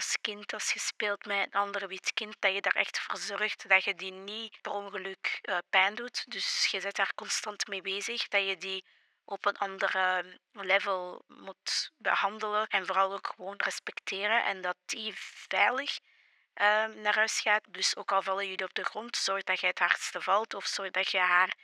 Als 0.01 0.19
kind, 0.21 0.53
als 0.53 0.73
je 0.73 0.79
speelt 0.79 1.25
met 1.25 1.47
een 1.47 1.61
ander 1.61 1.89
wit 1.89 2.13
kind, 2.13 2.37
dat 2.39 2.55
je 2.55 2.61
daar 2.61 2.77
echt 2.77 3.01
voor 3.01 3.19
zorgt 3.19 3.69
dat 3.69 3.85
je 3.85 3.95
die 3.95 4.13
niet 4.13 4.61
per 4.61 4.73
ongeluk 4.73 5.41
uh, 5.43 5.59
pijn 5.71 5.95
doet. 5.95 6.25
Dus 6.31 6.69
je 6.71 6.81
bent 6.81 6.97
daar 6.97 7.15
constant 7.15 7.67
mee 7.67 7.83
bezig, 7.83 8.29
dat 8.29 8.47
je 8.47 8.57
die 8.57 8.85
op 9.25 9.47
een 9.47 9.59
andere 9.59 10.25
level 10.53 11.25
moet 11.27 11.93
behandelen 11.97 12.67
en 12.67 12.87
vooral 12.87 13.13
ook 13.13 13.33
gewoon 13.37 13.55
respecteren 13.57 14.45
en 14.45 14.61
dat 14.61 14.77
die 14.85 15.13
veilig 15.49 15.99
uh, 15.99 16.87
naar 16.87 17.15
huis 17.15 17.41
gaat. 17.41 17.65
Dus 17.69 17.97
ook 17.97 18.13
al 18.13 18.23
vallen 18.23 18.49
jullie 18.49 18.65
op 18.65 18.75
de 18.75 18.85
grond, 18.85 19.17
zorg 19.17 19.43
dat 19.43 19.61
je 19.61 19.67
het 19.67 19.79
hardste 19.79 20.21
valt 20.21 20.55
of 20.55 20.67
zorg 20.67 20.91
dat 20.91 21.11
je 21.11 21.19
haar 21.19 21.57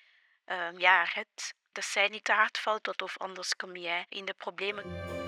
uh, 0.47 0.69
ja, 0.77 1.03
redt. 1.03 1.55
Dat 1.73 1.85
zij 1.85 2.09
niet 2.09 2.25
te 2.25 2.33
hard 2.33 2.59
valt 2.59 3.03
of 3.03 3.19
anders 3.19 3.55
kom 3.55 3.77
jij 3.77 4.07
in 4.09 4.25
de 4.25 4.35
problemen. 4.35 5.25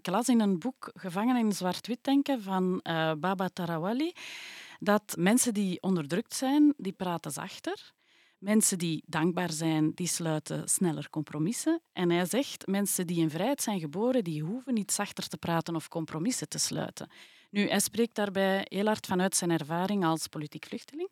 Ik 0.00 0.06
las 0.06 0.28
in 0.28 0.40
een 0.40 0.58
boek 0.58 0.90
Gevangen 0.94 1.36
in 1.36 1.52
zwart-wit 1.52 2.04
denken 2.04 2.42
van 2.42 2.80
uh, 2.82 3.12
Baba 3.18 3.48
Tarawali 3.48 4.12
dat 4.78 5.14
mensen 5.18 5.54
die 5.54 5.82
onderdrukt 5.82 6.34
zijn, 6.34 6.74
die 6.76 6.92
praten 6.92 7.30
zachter. 7.30 7.92
Mensen 8.38 8.78
die 8.78 9.02
dankbaar 9.06 9.50
zijn, 9.52 9.92
die 9.94 10.06
sluiten 10.06 10.68
sneller 10.68 11.10
compromissen. 11.10 11.82
En 11.92 12.10
hij 12.10 12.26
zegt, 12.26 12.66
mensen 12.66 13.06
die 13.06 13.20
in 13.20 13.30
vrijheid 13.30 13.62
zijn 13.62 13.80
geboren, 13.80 14.24
die 14.24 14.42
hoeven 14.42 14.74
niet 14.74 14.92
zachter 14.92 15.28
te 15.28 15.36
praten 15.36 15.74
of 15.74 15.88
compromissen 15.88 16.48
te 16.48 16.58
sluiten. 16.58 17.10
Nu, 17.50 17.68
hij 17.68 17.80
spreekt 17.80 18.14
daarbij 18.14 18.66
heel 18.68 18.86
hard 18.86 19.06
vanuit 19.06 19.36
zijn 19.36 19.50
ervaring 19.50 20.04
als 20.04 20.26
politiek 20.26 20.66
vluchteling 20.66 21.10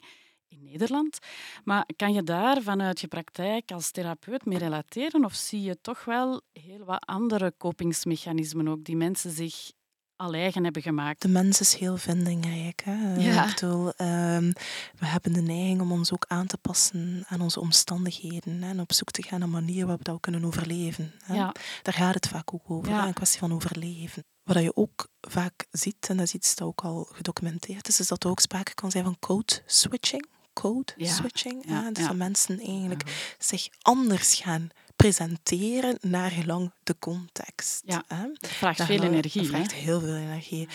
in 0.48 0.62
Nederland. 0.62 1.18
Maar 1.64 1.86
kan 1.96 2.12
je 2.12 2.22
daar 2.22 2.62
vanuit 2.62 3.00
je 3.00 3.08
praktijk 3.08 3.70
als 3.70 3.90
therapeut 3.90 4.44
mee 4.44 4.58
relateren? 4.58 5.24
Of 5.24 5.34
zie 5.34 5.62
je 5.62 5.80
toch 5.80 6.04
wel 6.04 6.40
heel 6.52 6.84
wat 6.84 7.06
andere 7.06 7.52
kopingsmechanismen 7.56 8.68
ook 8.68 8.84
die 8.84 8.96
mensen 8.96 9.30
zich 9.30 9.70
al 10.16 10.34
eigen 10.34 10.64
hebben 10.64 10.82
gemaakt? 10.82 11.22
De 11.22 11.28
mens 11.28 11.60
is 11.60 11.74
heel 11.74 11.96
vindingrijk. 11.96 12.82
Hè? 12.84 13.14
Ja. 13.14 13.48
Ik 13.48 13.54
bedoel, 13.54 13.86
um, 13.86 14.52
we 14.98 15.06
hebben 15.06 15.32
de 15.32 15.40
neiging 15.40 15.80
om 15.80 15.92
ons 15.92 16.12
ook 16.12 16.24
aan 16.28 16.46
te 16.46 16.58
passen 16.58 17.24
aan 17.28 17.40
onze 17.40 17.60
omstandigheden 17.60 18.62
hè? 18.62 18.70
en 18.70 18.80
op 18.80 18.92
zoek 18.92 19.10
te 19.10 19.22
gaan 19.22 19.38
naar 19.38 19.48
manieren 19.48 19.86
waarop 19.86 20.06
we 20.06 20.12
dat 20.12 20.20
kunnen 20.20 20.44
overleven. 20.44 21.12
Hè? 21.24 21.34
Ja. 21.34 21.54
Daar 21.82 21.94
gaat 21.94 22.14
het 22.14 22.28
vaak 22.28 22.54
ook 22.54 22.70
over, 22.70 22.92
ja. 22.92 23.06
een 23.06 23.12
kwestie 23.12 23.38
van 23.38 23.52
overleven. 23.52 24.24
Wat 24.42 24.62
je 24.62 24.76
ook 24.76 25.08
vaak 25.20 25.66
ziet, 25.70 26.08
en 26.08 26.16
dat 26.16 26.26
is 26.26 26.34
iets 26.34 26.54
dat 26.54 26.68
ook 26.68 26.80
al 26.80 27.08
gedocumenteerd 27.12 27.88
is, 27.88 28.00
is 28.00 28.08
dat 28.08 28.24
er 28.24 28.30
ook 28.30 28.40
sprake 28.40 28.74
kan 28.74 28.90
zijn 28.90 29.04
van 29.04 29.18
code 29.18 29.62
switching 29.66 30.26
code 30.60 30.92
switching. 30.96 31.66
Dus 31.92 32.06
dat 32.06 32.16
mensen 32.16 32.58
eigenlijk 32.58 33.34
zich 33.38 33.68
anders 33.82 34.34
gaan 34.34 34.70
presenteren 34.96 35.98
naar 36.00 36.30
gelang 36.30 36.72
de 36.82 36.96
context. 36.98 37.82
Ja, 37.84 38.04
dat 38.08 38.50
vraagt 38.50 38.82
veel 38.82 39.02
energie. 39.02 39.42
Dat 39.42 39.50
vraagt 39.50 39.72
heel 39.72 40.00
veel 40.00 40.16
energie. 40.16 40.68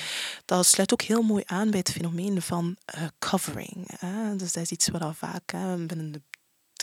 Dat 0.45 0.65
sluit 0.65 0.93
ook 0.93 1.01
heel 1.01 1.21
mooi 1.21 1.43
aan 1.45 1.69
bij 1.69 1.79
het 1.79 1.91
fenomeen 1.91 2.41
van 2.41 2.75
uh, 2.95 3.03
covering. 3.19 3.87
Hè. 3.97 4.35
Dus 4.35 4.51
dat 4.51 4.63
is 4.63 4.71
iets 4.71 4.87
wat 4.87 5.01
al 5.01 5.13
vaak 5.13 5.51
hè, 5.51 5.85
binnen 5.85 6.11
de 6.11 6.21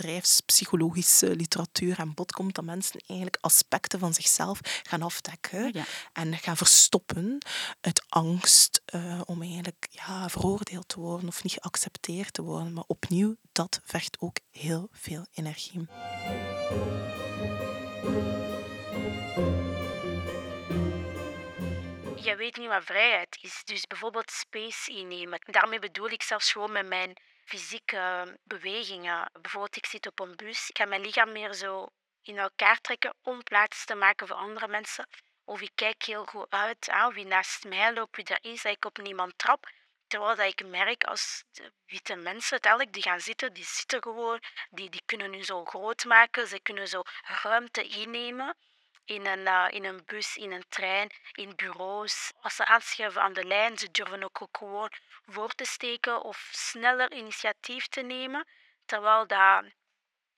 bedrijfspsychologische 0.01 1.37
literatuur 1.37 1.99
aan 1.99 2.15
bod 2.15 2.33
komt, 2.33 2.55
dat 2.55 2.65
mensen 2.65 3.01
eigenlijk 3.07 3.39
aspecten 3.41 3.99
van 3.99 4.15
zichzelf 4.15 4.61
gaan 4.83 5.03
afdekken 5.03 5.65
Ah, 5.65 5.73
ja. 5.73 5.85
en 6.13 6.39
gaan 6.39 6.57
verstoppen 6.57 7.39
uit 7.81 8.05
angst 8.09 8.83
eh, 8.85 9.21
om 9.25 9.43
eigenlijk 9.43 9.87
ja, 9.91 10.29
veroordeeld 10.29 10.89
te 10.89 11.01
worden 11.01 11.29
of 11.29 11.43
niet 11.43 11.53
geaccepteerd 11.53 12.33
te 12.33 12.43
worden. 12.43 12.73
Maar 12.73 12.85
opnieuw, 12.87 13.37
dat 13.53 13.81
vergt 13.85 14.17
ook 14.21 14.37
heel 14.51 14.89
veel 14.93 15.27
energie. 15.35 15.87
Je 22.23 22.35
weet 22.37 22.57
niet 22.57 22.69
wat 22.69 22.85
vrijheid 22.85 23.39
is. 23.41 23.63
Dus 23.65 23.87
bijvoorbeeld 23.87 24.31
space 24.31 24.91
innemen. 24.91 25.41
Daarmee 25.47 25.79
bedoel 25.79 26.09
ik 26.11 26.23
zelfs 26.23 26.53
gewoon 26.53 26.73
met 26.73 26.87
mijn 26.87 27.17
fysieke 27.51 28.37
bewegingen. 28.45 29.31
Bijvoorbeeld, 29.41 29.77
ik 29.77 29.87
zit 29.87 30.07
op 30.07 30.21
een 30.21 30.37
bus. 30.37 30.69
Ik 30.69 30.79
ga 30.79 30.85
mijn 30.85 31.01
lichaam 31.01 31.33
meer 31.33 31.53
zo 31.55 31.89
in 32.23 32.39
elkaar 32.39 32.81
trekken 32.81 33.15
om 33.23 33.43
plaats 33.43 33.85
te 33.85 33.95
maken 33.95 34.27
voor 34.27 34.37
andere 34.37 34.69
mensen. 34.69 35.07
Of 35.45 35.61
ik 35.61 35.71
kijk 35.75 36.03
heel 36.03 36.25
goed 36.25 36.51
uit, 36.51 36.89
hè, 36.91 37.13
wie 37.13 37.27
naast 37.27 37.65
mij 37.65 37.93
loopt, 37.93 38.17
wie 38.17 38.25
er 38.25 38.39
is, 38.53 38.63
dat 38.63 38.73
ik 38.73 38.85
op 38.85 38.99
niemand 38.99 39.39
trap. 39.39 39.71
Terwijl 40.07 40.37
dat 40.37 40.47
ik 40.47 40.67
merk 40.67 41.05
als 41.05 41.45
de 41.53 41.73
witte 41.87 42.17
mensen 42.17 42.61
die 42.91 43.03
gaan 43.03 43.21
zitten, 43.21 43.53
die 43.53 43.65
zitten 43.65 44.03
gewoon, 44.03 44.41
die, 44.71 44.91
die 44.91 45.03
kunnen 45.07 45.31
nu 45.31 45.45
zo 45.45 45.65
groot 45.65 46.05
maken, 46.05 46.47
ze 46.47 46.61
kunnen 46.61 46.89
zo 46.89 47.03
ruimte 47.43 47.83
innemen 47.83 48.57
in 49.11 49.27
een, 49.27 49.47
eh, 49.47 49.67
in 49.71 49.85
een 49.85 50.03
bus, 50.07 50.37
in 50.37 50.53
een 50.53 50.65
trein, 50.69 51.11
in 51.33 51.57
bureaus. 51.57 52.33
Als 52.41 52.57
ze 52.57 52.65
aanschuiven 52.65 53.23
aan 53.23 53.33
de 53.33 53.45
lijn, 53.45 53.79
ze 53.79 53.91
durven 53.91 54.25
ook, 54.25 54.49
gewoon 54.53 54.91
voor 55.27 55.53
te 55.53 55.65
steken 55.65 56.23
of 56.23 56.49
sneller 56.53 57.13
initiatief 57.13 57.87
te 57.87 58.01
nemen. 58.01 58.47
Terwijl 58.85 59.27
dat, 59.27 59.65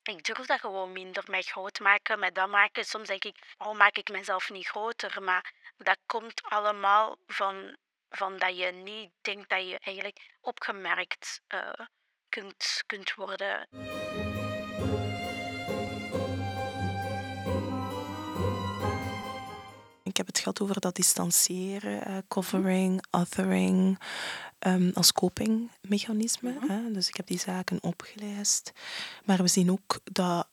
ik 0.03 0.25
durf 0.25 0.47
dat 0.47 0.61
gewoon 0.61 0.93
minder, 0.93 1.25
mij 1.27 1.43
groot 1.43 1.81
maken, 1.81 2.19
mij 2.19 2.33
dat 2.33 2.49
maken. 2.49 2.85
Soms 2.85 3.09
denk 3.09 3.25
ik, 3.25 3.55
waarom 3.57 3.77
maak 3.77 3.97
ik 3.97 4.09
mezelf 4.09 4.51
niet 4.51 4.67
groter? 4.67 5.23
Maar 5.23 5.53
dat 5.77 5.99
komt 6.07 6.43
allemaal 6.43 7.17
van, 7.27 7.77
van 8.09 8.39
dat 8.39 8.59
je 8.59 8.67
niet 8.67 9.11
denkt 9.21 9.49
dat 9.49 9.69
je 9.69 9.79
eigenlijk 9.79 10.37
opgemerkt 10.41 11.41
eh, 11.47 11.87
kunt, 12.29 12.83
kunt 12.87 13.15
worden. 13.15 13.69
Heb 20.25 20.35
het 20.35 20.39
gehad 20.39 20.61
over 20.61 20.81
dat 20.81 20.97
distancieren, 20.97 22.05
eh, 22.05 22.17
covering, 22.29 23.05
othering, 23.11 23.99
ehm, 24.59 24.91
als 24.95 25.13
copingmechanisme. 25.13 26.57
hè. 26.69 26.93
Dus 26.93 27.09
ik 27.09 27.17
heb 27.17 27.27
die 27.27 27.39
zaken 27.39 27.79
opgelijst. 27.83 28.73
Maar 29.25 29.43
we 29.43 29.49
zien 29.49 29.71
ook 29.71 30.01
dat 30.05 30.47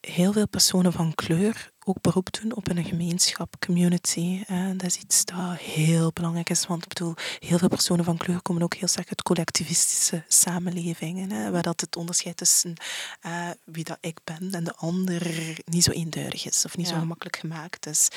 heel 0.00 0.32
veel 0.32 0.48
personen 0.48 0.92
van 0.92 1.14
kleur 1.14 1.72
ook 1.84 2.00
beroep 2.00 2.28
doen 2.40 2.54
op 2.54 2.68
een 2.68 2.84
gemeenschap, 2.84 3.54
community. 3.66 4.42
hè. 4.46 4.76
Dat 4.76 4.86
is 4.86 4.96
iets 4.96 5.24
dat 5.24 5.58
heel 5.58 6.10
belangrijk 6.12 6.50
is, 6.50 6.66
want 6.66 6.82
ik 6.82 6.88
bedoel, 6.88 7.14
heel 7.38 7.58
veel 7.58 7.68
personen 7.68 8.04
van 8.04 8.16
kleur 8.16 8.42
komen 8.42 8.62
ook 8.62 8.74
heel 8.74 8.88
sterk 8.88 9.08
uit 9.08 9.22
collectivistische 9.22 10.24
samenlevingen, 10.28 11.30
hè, 11.30 11.50
waar 11.50 11.62
dat 11.62 11.80
het 11.80 11.96
onderscheid 11.96 12.36
tussen 12.36 12.74
eh, 13.20 13.50
wie 13.64 13.84
dat 13.84 13.98
ik 14.00 14.18
ben 14.24 14.52
en 14.52 14.64
de 14.64 14.74
ander 14.74 15.22
niet 15.64 15.84
zo 15.84 15.90
eenduidig 15.90 16.46
is 16.46 16.64
of 16.64 16.76
niet 16.76 16.88
zo 16.88 16.98
gemakkelijk 16.98 17.36
gemaakt 17.36 17.86
is. 17.86 18.08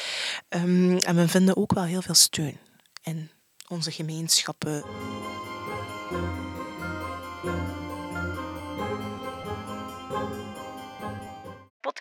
Ehm, 0.50 0.98
en 0.98 1.16
we 1.16 1.28
vinden 1.28 1.58
ook 1.58 1.74
wel 1.74 1.84
heel 1.84 2.02
veel 2.02 2.14
steun 2.14 2.58
in 3.04 3.30
onze 3.68 3.92
gemeenschappen. 3.92 4.84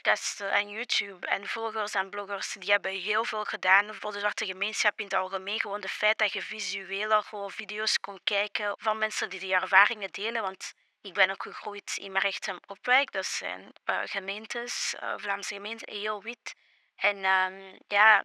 En 0.03 0.69
YouTube 0.69 1.27
en 1.27 1.47
volgers 1.47 1.95
en 1.95 2.11
bloggers, 2.11 2.53
die 2.53 2.71
hebben 2.71 2.93
heel 2.93 3.25
veel 3.25 3.45
gedaan 3.45 3.95
voor 3.95 4.13
de 4.13 4.19
zwarte 4.19 4.47
gemeenschap 4.47 4.99
in 4.99 5.05
het 5.05 5.15
algemeen. 5.15 5.61
Gewoon 5.61 5.81
het 5.81 5.91
feit 5.91 6.19
dat 6.19 6.33
je 6.33 6.43
visueler 6.43 7.23
gewoon 7.23 7.51
video's 7.51 8.01
kon 8.01 8.21
kijken 8.25 8.75
van 8.79 8.99
mensen 8.99 9.31
die 9.31 9.41
die 9.41 9.55
ervaringen 9.55 10.11
delen. 10.11 10.43
Want 10.43 10.75
ik 11.01 11.15
ben 11.15 11.31
ook 11.31 11.43
gegroeid 11.43 11.97
in 11.97 12.13
Merchtem 12.13 12.59
Opwijk. 12.67 13.13
Dat 13.13 13.27
zijn 13.27 13.73
eh, 13.85 14.01
gemeentes, 14.05 14.95
eh, 14.99 15.15
Vlaamse 15.17 15.55
gemeenten, 15.55 15.93
heel 15.95 16.23
wit. 16.23 16.55
En 16.97 17.25
ehm, 17.25 17.79
ja, 17.89 18.25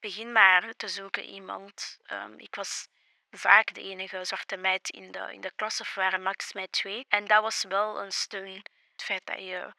begin 0.00 0.32
maar 0.32 0.72
te 0.76 0.88
zoeken 0.88 1.24
iemand. 1.24 1.98
Ehm, 2.02 2.32
ik 2.36 2.54
was 2.54 2.88
vaak 3.30 3.74
de 3.74 3.82
enige 3.82 4.24
zwarte 4.24 4.56
meid 4.56 4.88
in 4.88 5.10
de, 5.12 5.32
in 5.32 5.40
de 5.40 5.52
klas, 5.56 5.80
of 5.80 5.94
waren 5.94 6.22
max 6.22 6.52
mij 6.52 6.66
twee. 6.70 7.04
En 7.08 7.26
dat 7.26 7.42
was 7.42 7.64
wel 7.68 8.02
een 8.02 8.12
steun. 8.12 8.62
Het 8.92 9.02
feit 9.02 9.26
dat 9.26 9.38
je 9.38 9.72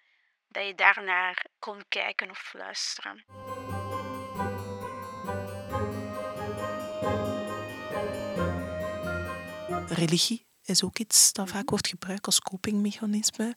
dat 0.53 0.65
je 0.65 0.75
daarnaar 0.75 1.45
kon 1.59 1.83
kijken 1.87 2.29
of 2.29 2.53
luisteren. 2.53 3.23
Religie 9.87 10.45
is 10.63 10.83
ook 10.83 10.99
iets 10.99 11.33
dat 11.33 11.49
vaak 11.49 11.69
wordt 11.69 11.87
gebruikt 11.87 12.25
als 12.25 12.39
copingmechanisme. 12.39 13.55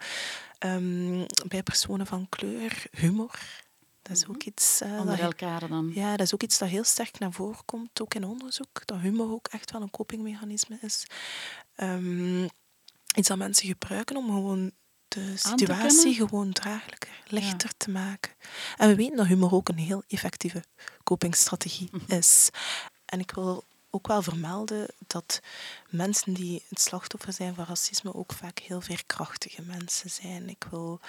Ehm, 0.59 1.26
bij 1.46 1.62
personen 1.62 2.06
van 2.06 2.28
kleur, 2.28 2.87
humor. 2.90 3.38
Dat 4.02 4.16
is 4.16 4.26
ook 4.26 4.42
iets, 4.42 4.80
eh, 4.80 4.90
Onder 4.90 5.16
dat, 5.16 5.18
elkaar 5.18 5.68
dan. 5.68 5.90
ja, 5.94 6.11
dat 6.11 6.26
is 6.26 6.35
ook 6.35 6.42
iets 6.42 6.59
dat 6.59 6.68
heel 6.68 6.85
sterk 6.85 7.18
naar 7.18 7.32
voren 7.32 7.64
komt, 7.64 8.00
ook 8.00 8.14
in 8.14 8.24
onderzoek. 8.24 8.87
Dat 8.87 8.98
humor 8.98 9.30
ook 9.30 9.48
echt 9.48 9.70
wel 9.70 9.82
een 9.82 9.90
copingmechanisme 9.90 10.78
is. 10.80 11.06
Ehm, 11.74 12.44
iets 13.14 13.28
dat 13.28 13.38
mensen 13.38 13.66
gebruiken 13.68 14.16
om 14.16 14.24
gewoon 14.26 14.72
de 15.09 15.37
situatie 15.37 16.14
gewoon 16.14 16.53
draaglijker, 16.53 17.11
lichter 17.27 17.71
te 17.77 17.90
maken. 17.90 18.33
En 18.77 18.88
we 18.88 18.95
weten 18.95 19.16
dat 19.16 19.27
humor 19.27 19.53
ook 19.53 19.69
een 19.69 19.79
heel 19.79 20.03
effectieve 20.09 20.64
copingstrategie 21.05 21.88
Mhm. 21.92 22.12
is. 22.12 22.51
En 23.05 23.21
ik 23.21 23.31
wil 23.31 23.64
ook 23.90 24.07
wel 24.07 24.23
vermelden 24.23 24.87
dat 25.07 25.40
mensen 25.88 26.35
die 26.35 26.62
het 26.69 26.81
slachtoffer 26.81 27.33
zijn 27.33 27.55
van 27.55 27.64
racisme 27.64 28.14
ook 28.14 28.33
vaak 28.33 28.59
heel 28.59 28.81
veerkrachtige 28.81 29.62
mensen 29.62 30.11
zijn. 30.11 30.49
Ik 30.49 30.64
wil 30.71 31.01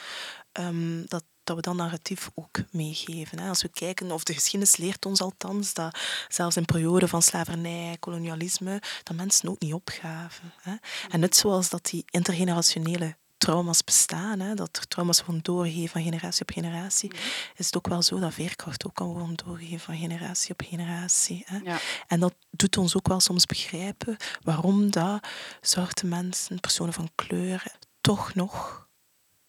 ehm, 0.52 1.06
dat, 1.06 1.24
dat 1.44 1.56
we 1.56 1.62
dat 1.62 1.76
narratief 1.76 2.30
ook 2.36 2.58
meegeven. 2.72 3.40
Hè. 3.40 3.50
Als 3.50 3.62
we 3.62 3.68
kijken, 3.70 4.12
of 4.12 4.24
de 4.24 4.34
geschiedenis 4.34 4.76
leert 4.78 5.06
ons 5.06 5.22
althans, 5.22 5.74
dat 5.74 6.00
zelfs 6.28 6.58
in 6.58 6.66
perioden 6.66 7.10
van 7.10 7.22
slavernij, 7.22 7.98
kolonialisme, 8.00 8.82
dat 9.04 9.16
mensen 9.16 9.50
ook 9.50 9.60
niet 9.60 9.74
opgaven. 9.74 10.54
Hè. 10.62 10.76
En 11.10 11.20
net 11.20 11.36
zoals 11.36 11.70
dat 11.70 11.86
die 11.86 12.06
intergenerationele 12.10 13.16
trauma's 13.38 13.84
bestaan, 13.84 14.40
hè, 14.40 14.54
dat 14.54 14.78
er 14.78 14.88
trauma's 14.88 15.24
worden 15.24 15.44
doorgegeven 15.44 15.90
van 15.90 16.04
generatie 16.04 16.42
op 16.42 16.52
generatie, 16.52 17.12
is 17.56 17.66
het 17.66 17.78
ook 17.78 17.88
wel 17.88 18.02
zo 18.02 18.20
dat 18.20 18.34
veerkracht 18.34 18.86
ook 18.86 18.96
kan 18.96 19.08
worden 19.08 19.36
doorgegeven 19.46 19.80
van 19.80 19.98
generatie 19.98 20.52
op 20.52 20.62
generatie. 20.66 21.44
Hè. 21.46 21.58
Ja. 21.58 21.78
En 22.08 22.20
dat 22.20 22.34
doet 22.52 22.78
ons 22.78 22.96
ook 22.96 23.08
wel 23.08 23.20
soms 23.20 23.46
begrijpen 23.46 24.18
waarom 24.42 24.92
dat 24.92 25.28
zwarte 25.62 26.06
mensen, 26.06 26.60
personen 26.60 26.94
van 26.94 27.10
kleur, 27.16 27.64
toch 28.02 28.34
nog 28.34 28.88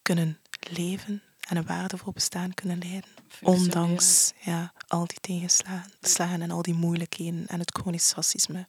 kunnen 0.03 0.39
leven 0.71 1.23
en 1.49 1.57
een 1.57 1.67
waardevol 1.67 2.13
bestaan 2.13 2.55
kunnen 2.55 2.79
leiden. 2.79 3.11
Ondanks 3.43 4.33
ja, 4.41 4.73
al 4.87 5.07
die 5.07 5.21
tegenslagen 5.21 6.43
en 6.43 6.51
al 6.51 6.63
die 6.63 6.75
moeilijkheden 6.75 7.47
en 7.47 7.59
het 7.59 7.79
chronisch 7.81 8.13
racisme 8.15 8.67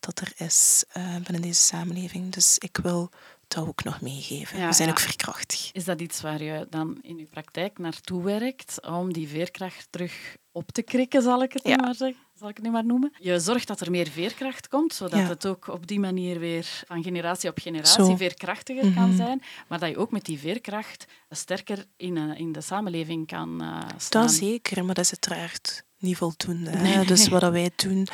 dat 0.00 0.20
er 0.20 0.32
is 0.36 0.84
eh, 0.88 1.14
binnen 1.14 1.42
deze 1.42 1.60
samenleving. 1.60 2.32
Dus 2.32 2.58
ik 2.58 2.78
wil 2.82 3.10
dat 3.48 3.66
ook 3.68 3.84
nog 3.84 4.00
meegeven. 4.00 4.58
Ja, 4.58 4.66
We 4.68 4.72
zijn 4.74 4.88
ja. 4.88 4.94
ook 4.94 5.00
veerkrachtig. 5.00 5.72
Is 5.72 5.84
dat 5.84 6.00
iets 6.00 6.20
waar 6.20 6.42
je 6.42 6.66
dan 6.70 6.98
in 7.02 7.16
je 7.18 7.24
praktijk 7.26 7.78
naartoe 7.78 8.22
werkt 8.22 8.86
om 8.86 9.12
die 9.12 9.28
veerkracht 9.28 9.86
terug 9.90 10.36
op 10.52 10.72
te 10.72 10.82
krikken, 10.82 11.22
zal 11.22 11.42
ik 11.42 11.52
het, 11.52 11.64
nu, 11.64 11.76
maar 11.76 11.94
zeggen, 11.94 12.20
zal 12.38 12.48
ik 12.48 12.56
het 12.56 12.64
nu 12.64 12.70
maar 12.70 12.84
noemen? 12.84 13.12
Je 13.20 13.38
zorgt 13.40 13.66
dat 13.66 13.80
er 13.80 13.90
meer 13.90 14.08
veerkracht 14.08 14.68
komt, 14.68 14.94
zodat 14.94 15.28
het 15.28 15.46
ook 15.46 15.68
op 15.68 15.86
die 15.86 16.00
manier 16.00 16.38
weer 16.38 16.82
van 16.86 17.02
generatie 17.02 17.50
op 17.50 17.58
generatie 17.58 18.04
Zo. 18.04 18.16
veerkrachtiger 18.16 18.92
kan 18.94 19.08
Mhm. 19.08 19.16
zijn, 19.16 19.42
maar 19.68 19.78
dat 19.78 19.88
je 19.88 19.96
ook 19.96 20.10
met 20.10 20.24
die 20.24 20.38
veerkracht 20.38 21.04
sterker 21.30 21.84
in, 21.96 22.16
eh, 22.16 22.38
in 22.40 22.52
de 22.52 22.60
samenleving 22.60 23.26
kan 23.26 23.62
eh, 23.62 23.80
staan. 23.96 24.22
Dat 24.22 24.32
zeker, 24.32 24.84
maar 24.84 24.94
dat 24.94 25.04
is 25.04 25.10
uiteraard 25.10 25.84
niet 25.98 26.16
voldoende. 26.16 26.70
Nee. 26.70 27.04
Dus 27.06 27.28
wat 27.38 27.42
wij 27.50 27.70
doen, 27.76 28.06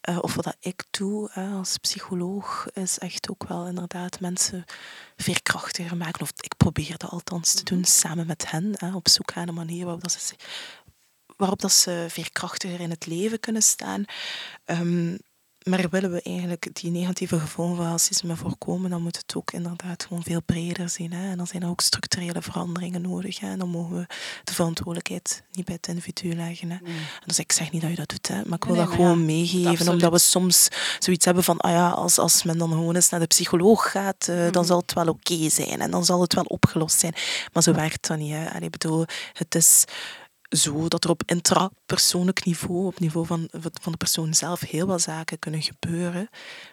eh, 0.00 0.18
of 0.20 0.34
wat 0.34 0.44
dat 0.44 0.56
ik 0.60 0.84
doe 0.90 1.30
als 1.32 1.76
psycholoog, 1.76 2.66
is 2.72 2.98
echt 2.98 3.30
ook 3.30 3.48
wel 3.48 3.66
inderdaad 3.66 4.20
mensen 4.20 4.64
veerkrachtiger 5.16 5.96
maken. 5.96 6.22
Of 6.22 6.32
ik 6.40 6.56
probeer 6.56 6.98
dat 6.98 7.10
althans 7.10 7.54
te 7.54 7.64
doen 7.64 7.84
samen 7.84 8.26
met 8.26 8.50
hen, 8.50 8.74
hè, 8.76 8.94
op 8.94 9.08
zoek 9.08 9.34
naar 9.34 9.48
een 9.48 9.54
manier 9.54 9.84
waarop, 9.84 10.02
dat 10.02 10.12
ze, 10.12 10.34
waarop 11.36 11.60
dat 11.60 11.72
ze 11.72 12.06
veerkrachtiger 12.08 12.80
in 12.80 12.90
het 12.90 13.06
leven 13.06 13.40
kunnen 13.40 13.62
staan. 13.62 14.04
Ehm, 14.64 15.16
maar 15.64 15.86
willen 15.90 16.12
we 16.12 16.22
eigenlijk 16.22 16.68
die 16.72 16.90
negatieve 16.90 17.38
gevolgen 17.38 17.76
van 17.76 17.86
racisme 17.86 18.36
voorkomen, 18.36 18.90
dan 18.90 19.02
moet 19.02 19.16
het 19.16 19.36
ook 19.36 19.50
inderdaad 19.52 20.04
gewoon 20.04 20.22
veel 20.22 20.42
breder 20.42 20.88
zien. 20.88 21.12
Hè? 21.12 21.30
En 21.30 21.36
dan 21.36 21.46
zijn 21.46 21.62
er 21.62 21.68
ook 21.68 21.80
structurele 21.80 22.42
veranderingen 22.42 23.02
nodig. 23.02 23.40
Hè? 23.40 23.50
En 23.50 23.58
dan 23.58 23.68
mogen 23.68 23.96
we 23.96 24.06
de 24.44 24.54
verantwoordelijkheid 24.54 25.42
niet 25.52 25.64
bij 25.64 25.74
het 25.74 25.86
individu 25.86 26.34
leggen. 26.34 26.70
Hè? 26.70 26.76
Dus 27.26 27.38
ik 27.38 27.52
zeg 27.52 27.70
niet 27.70 27.80
dat 27.80 27.90
je 27.90 27.96
dat 27.96 28.08
doet, 28.08 28.28
hè? 28.28 28.42
maar 28.44 28.58
ik 28.58 28.64
wil 28.64 28.76
dat 28.76 28.88
gewoon 28.88 29.24
meegeven, 29.24 29.88
omdat 29.88 30.12
we 30.12 30.18
soms 30.18 30.68
zoiets 30.98 31.24
hebben 31.24 31.44
van, 31.44 31.58
ah 31.58 31.70
ja, 31.70 31.88
als, 31.88 32.18
als 32.18 32.42
men 32.42 32.58
dan 32.58 32.70
gewoon 32.70 32.94
eens 32.94 33.08
naar 33.08 33.20
de 33.20 33.26
psycholoog 33.26 33.90
gaat, 33.90 34.26
uh, 34.30 34.36
dan 34.36 34.50
mhm. 34.50 34.64
zal 34.64 34.78
het 34.78 34.92
wel 34.92 35.08
oké 35.08 35.48
zijn 35.48 35.80
en 35.80 35.90
dan 35.90 36.04
zal 36.04 36.20
het 36.20 36.34
wel 36.34 36.44
opgelost 36.44 36.98
zijn. 36.98 37.14
Maar 37.52 37.62
zo 37.62 37.72
werkt 37.72 38.08
dat 38.08 38.18
niet. 38.18 38.32
Hè? 38.32 38.50
Allee, 38.50 38.70
bedoel, 38.70 39.04
het 39.32 39.54
is 39.54 39.84
zo 40.50 40.88
dat 40.88 41.04
er 41.04 41.10
op 41.10 41.22
intrapersoonlijk 41.26 42.44
niveau, 42.44 42.86
op 42.86 43.00
niveau 43.00 43.26
van, 43.26 43.48
van 43.52 43.92
de 43.92 43.98
persoon 43.98 44.34
zelf, 44.34 44.60
heel 44.60 44.86
wat 44.86 45.00
zaken 45.00 45.38
kunnen 45.38 45.62
gebeuren. 45.62 46.28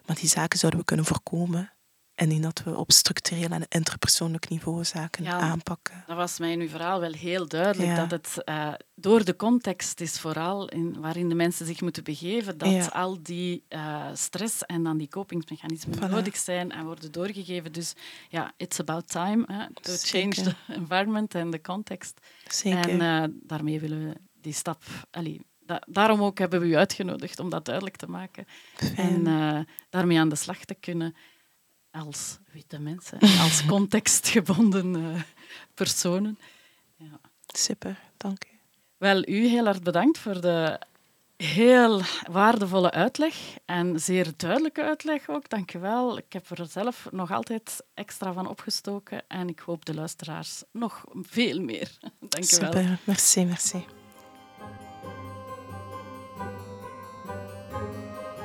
Maar 0.06 0.16
die 0.16 0.30
zaken 0.30 0.60
zouden 0.60 0.80
we 0.80 0.86
kunnen 0.86 1.06
voorkomen 1.06 1.72
en 2.17 2.27
niet 2.27 2.41
dat 2.41 2.62
we 2.63 2.75
op 2.75 2.91
structureel 2.91 3.49
en 3.49 3.65
interpersoonlijk 3.69 4.49
niveau 4.49 4.84
zaken 4.84 5.27
aanpakken. 5.27 6.03
Dat 6.08 6.17
was 6.17 6.39
mij 6.39 6.51
in 6.51 6.60
uw 6.60 6.67
verhaal 6.67 6.99
wel 6.99 7.12
heel 7.12 7.47
duidelijk. 7.47 7.95
Dat 7.95 8.12
het 8.12 8.38
uh, 8.45 8.73
door 8.95 9.25
de 9.25 9.36
context 9.36 10.01
is 10.01 10.19
vooral 10.19 10.69
in, 10.69 10.99
waarin 10.99 11.30
de 11.30 11.36
mensen 11.36 11.65
zich 11.65 11.82
moeten 11.82 12.03
begeven, 12.03 12.58
dat 12.58 12.91
al 12.91 13.17
die 13.23 13.63
uh, 13.69 14.06
stress 14.13 14.65
en 14.65 14.84
dan 14.84 14.97
die 14.97 15.08
kopingsmechanismen 15.08 16.10
nodig 16.10 16.38
zijn 16.38 16.71
en 16.71 16.86
worden 16.86 17.12
doorgegeven. 17.12 17.71
Dus 17.71 17.93
ja, 18.30 18.53
it's 18.58 18.80
about 18.80 19.08
time 19.10 19.43
hè, 19.47 19.65
to 19.82 19.91
change 19.95 20.34
the 20.34 20.56
environment 20.82 21.36
en 21.36 21.51
the 21.51 21.62
context. 21.62 22.19
Zeker. 22.47 22.89
En 22.89 23.01
uh, 23.01 23.38
daarmee 23.41 23.80
willen 23.80 24.08
we 24.08 24.15
die 24.41 24.53
stap... 24.53 24.84
Allee, 25.12 25.41
da 25.60 25.82
daarom 25.88 26.21
ook 26.21 26.38
hebben 26.38 26.60
we 26.60 26.67
u 26.67 26.75
uitgenodigd 26.77 27.39
om 27.39 27.49
dat 27.49 27.65
duidelijk 27.65 27.95
te 27.95 28.10
maken. 28.10 28.45
Fijn. 28.75 29.27
En 29.27 29.67
daarmee 29.89 30.19
aan 30.19 30.30
de 30.30 30.36
slag 30.36 30.65
te 30.65 30.73
kunnen 30.73 31.15
als 32.00 32.38
witte 32.52 32.80
mensen, 32.80 33.20
als 33.20 33.66
contextgebonden 33.76 34.96
uh, 34.96 35.22
personen. 35.74 36.38
Ja. 36.98 37.20
Super, 37.48 38.00
dank 38.18 38.44
u. 38.46 38.58
Wel, 38.98 39.28
u 39.28 39.48
heel 39.48 39.66
hard 39.66 39.84
bedankt 39.84 40.18
voor 40.18 40.42
de 40.42 40.80
heel 41.38 42.02
waardevolle 42.32 42.92
uitleg 42.92 43.36
en 43.66 44.00
zeer 44.00 44.28
duidelijke 44.38 44.84
uitleg 44.84 45.30
ook. 45.30 45.50
Dank 45.50 45.74
u 45.74 45.80
wel. 45.80 46.18
Ik 46.18 46.34
heb 46.34 46.50
er 46.50 46.66
zelf 46.66 47.08
nog 47.12 47.32
altijd 47.32 47.84
extra 47.94 48.34
van 48.34 48.48
opgestoken 48.48 49.22
en 49.28 49.48
ik 49.48 49.60
hoop 49.60 49.86
de 49.86 49.94
luisteraars 49.94 50.64
nog 50.72 51.04
veel 51.14 51.60
meer. 51.62 51.98
Dank 52.20 52.52
u 52.52 52.58
wel. 52.60 52.72
Super, 52.72 53.00
merci, 53.04 53.46
merci. 53.46 53.86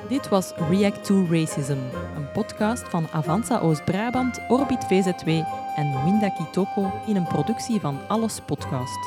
Dit 0.09 0.29
was 0.29 0.53
React 0.71 1.05
to 1.05 1.27
Racism, 1.31 1.79
een 2.17 2.22
podcast 2.33 2.89
van 2.89 3.07
Avanza 3.13 3.59
Oost-Brabant, 3.59 4.41
Orbit 4.49 4.85
VZW 4.85 5.29
en 5.77 6.05
Winda 6.05 6.29
Kitoko 6.29 6.93
in 7.07 7.17
een 7.17 7.27
productie 7.27 7.81
van 7.81 7.99
Alles 8.09 8.41
Podcast. 8.41 8.99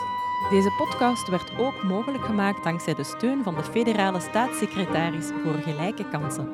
Deze 0.50 0.70
podcast 0.78 1.30
werd 1.30 1.58
ook 1.58 1.84
mogelijk 1.84 2.26
gemaakt 2.26 2.64
dankzij 2.64 2.94
de 2.94 3.04
steun 3.04 3.44
van 3.44 3.56
de 3.56 3.64
federale 3.64 4.20
staatssecretaris 4.20 5.26
voor 5.44 5.54
gelijke 5.54 6.10
kansen. 6.10 6.50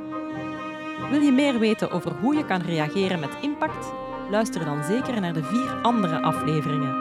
Wil 1.10 1.22
je 1.22 1.32
meer 1.32 1.60
weten 1.60 1.92
over 1.92 2.12
hoe 2.22 2.36
je 2.36 2.46
kan 2.46 2.62
reageren 2.62 3.20
met 3.20 3.38
impact? 3.42 3.94
Luister 4.30 4.66
dan 4.66 4.84
zeker 4.84 5.22
naar 5.22 5.34
de 5.34 5.44
vier 5.44 5.82
andere 5.82 6.22
afleveringen. 6.22 6.96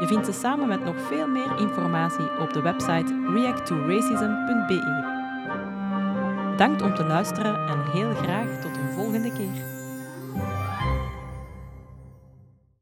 Je 0.00 0.06
vindt 0.06 0.26
ze 0.26 0.32
samen 0.32 0.68
met 0.68 0.84
nog 0.84 0.96
veel 1.00 1.28
meer 1.28 1.58
informatie 1.58 2.40
op 2.40 2.52
de 2.52 2.60
website 2.60 3.30
reacttoracism.be. 3.34 5.17
Bedankt 6.58 6.82
om 6.82 6.94
te 6.94 7.04
luisteren 7.04 7.68
en 7.68 7.90
heel 7.92 8.14
graag 8.14 8.60
tot 8.60 8.76
een 8.76 8.92
volgende 8.94 9.32
keer. 9.32 9.77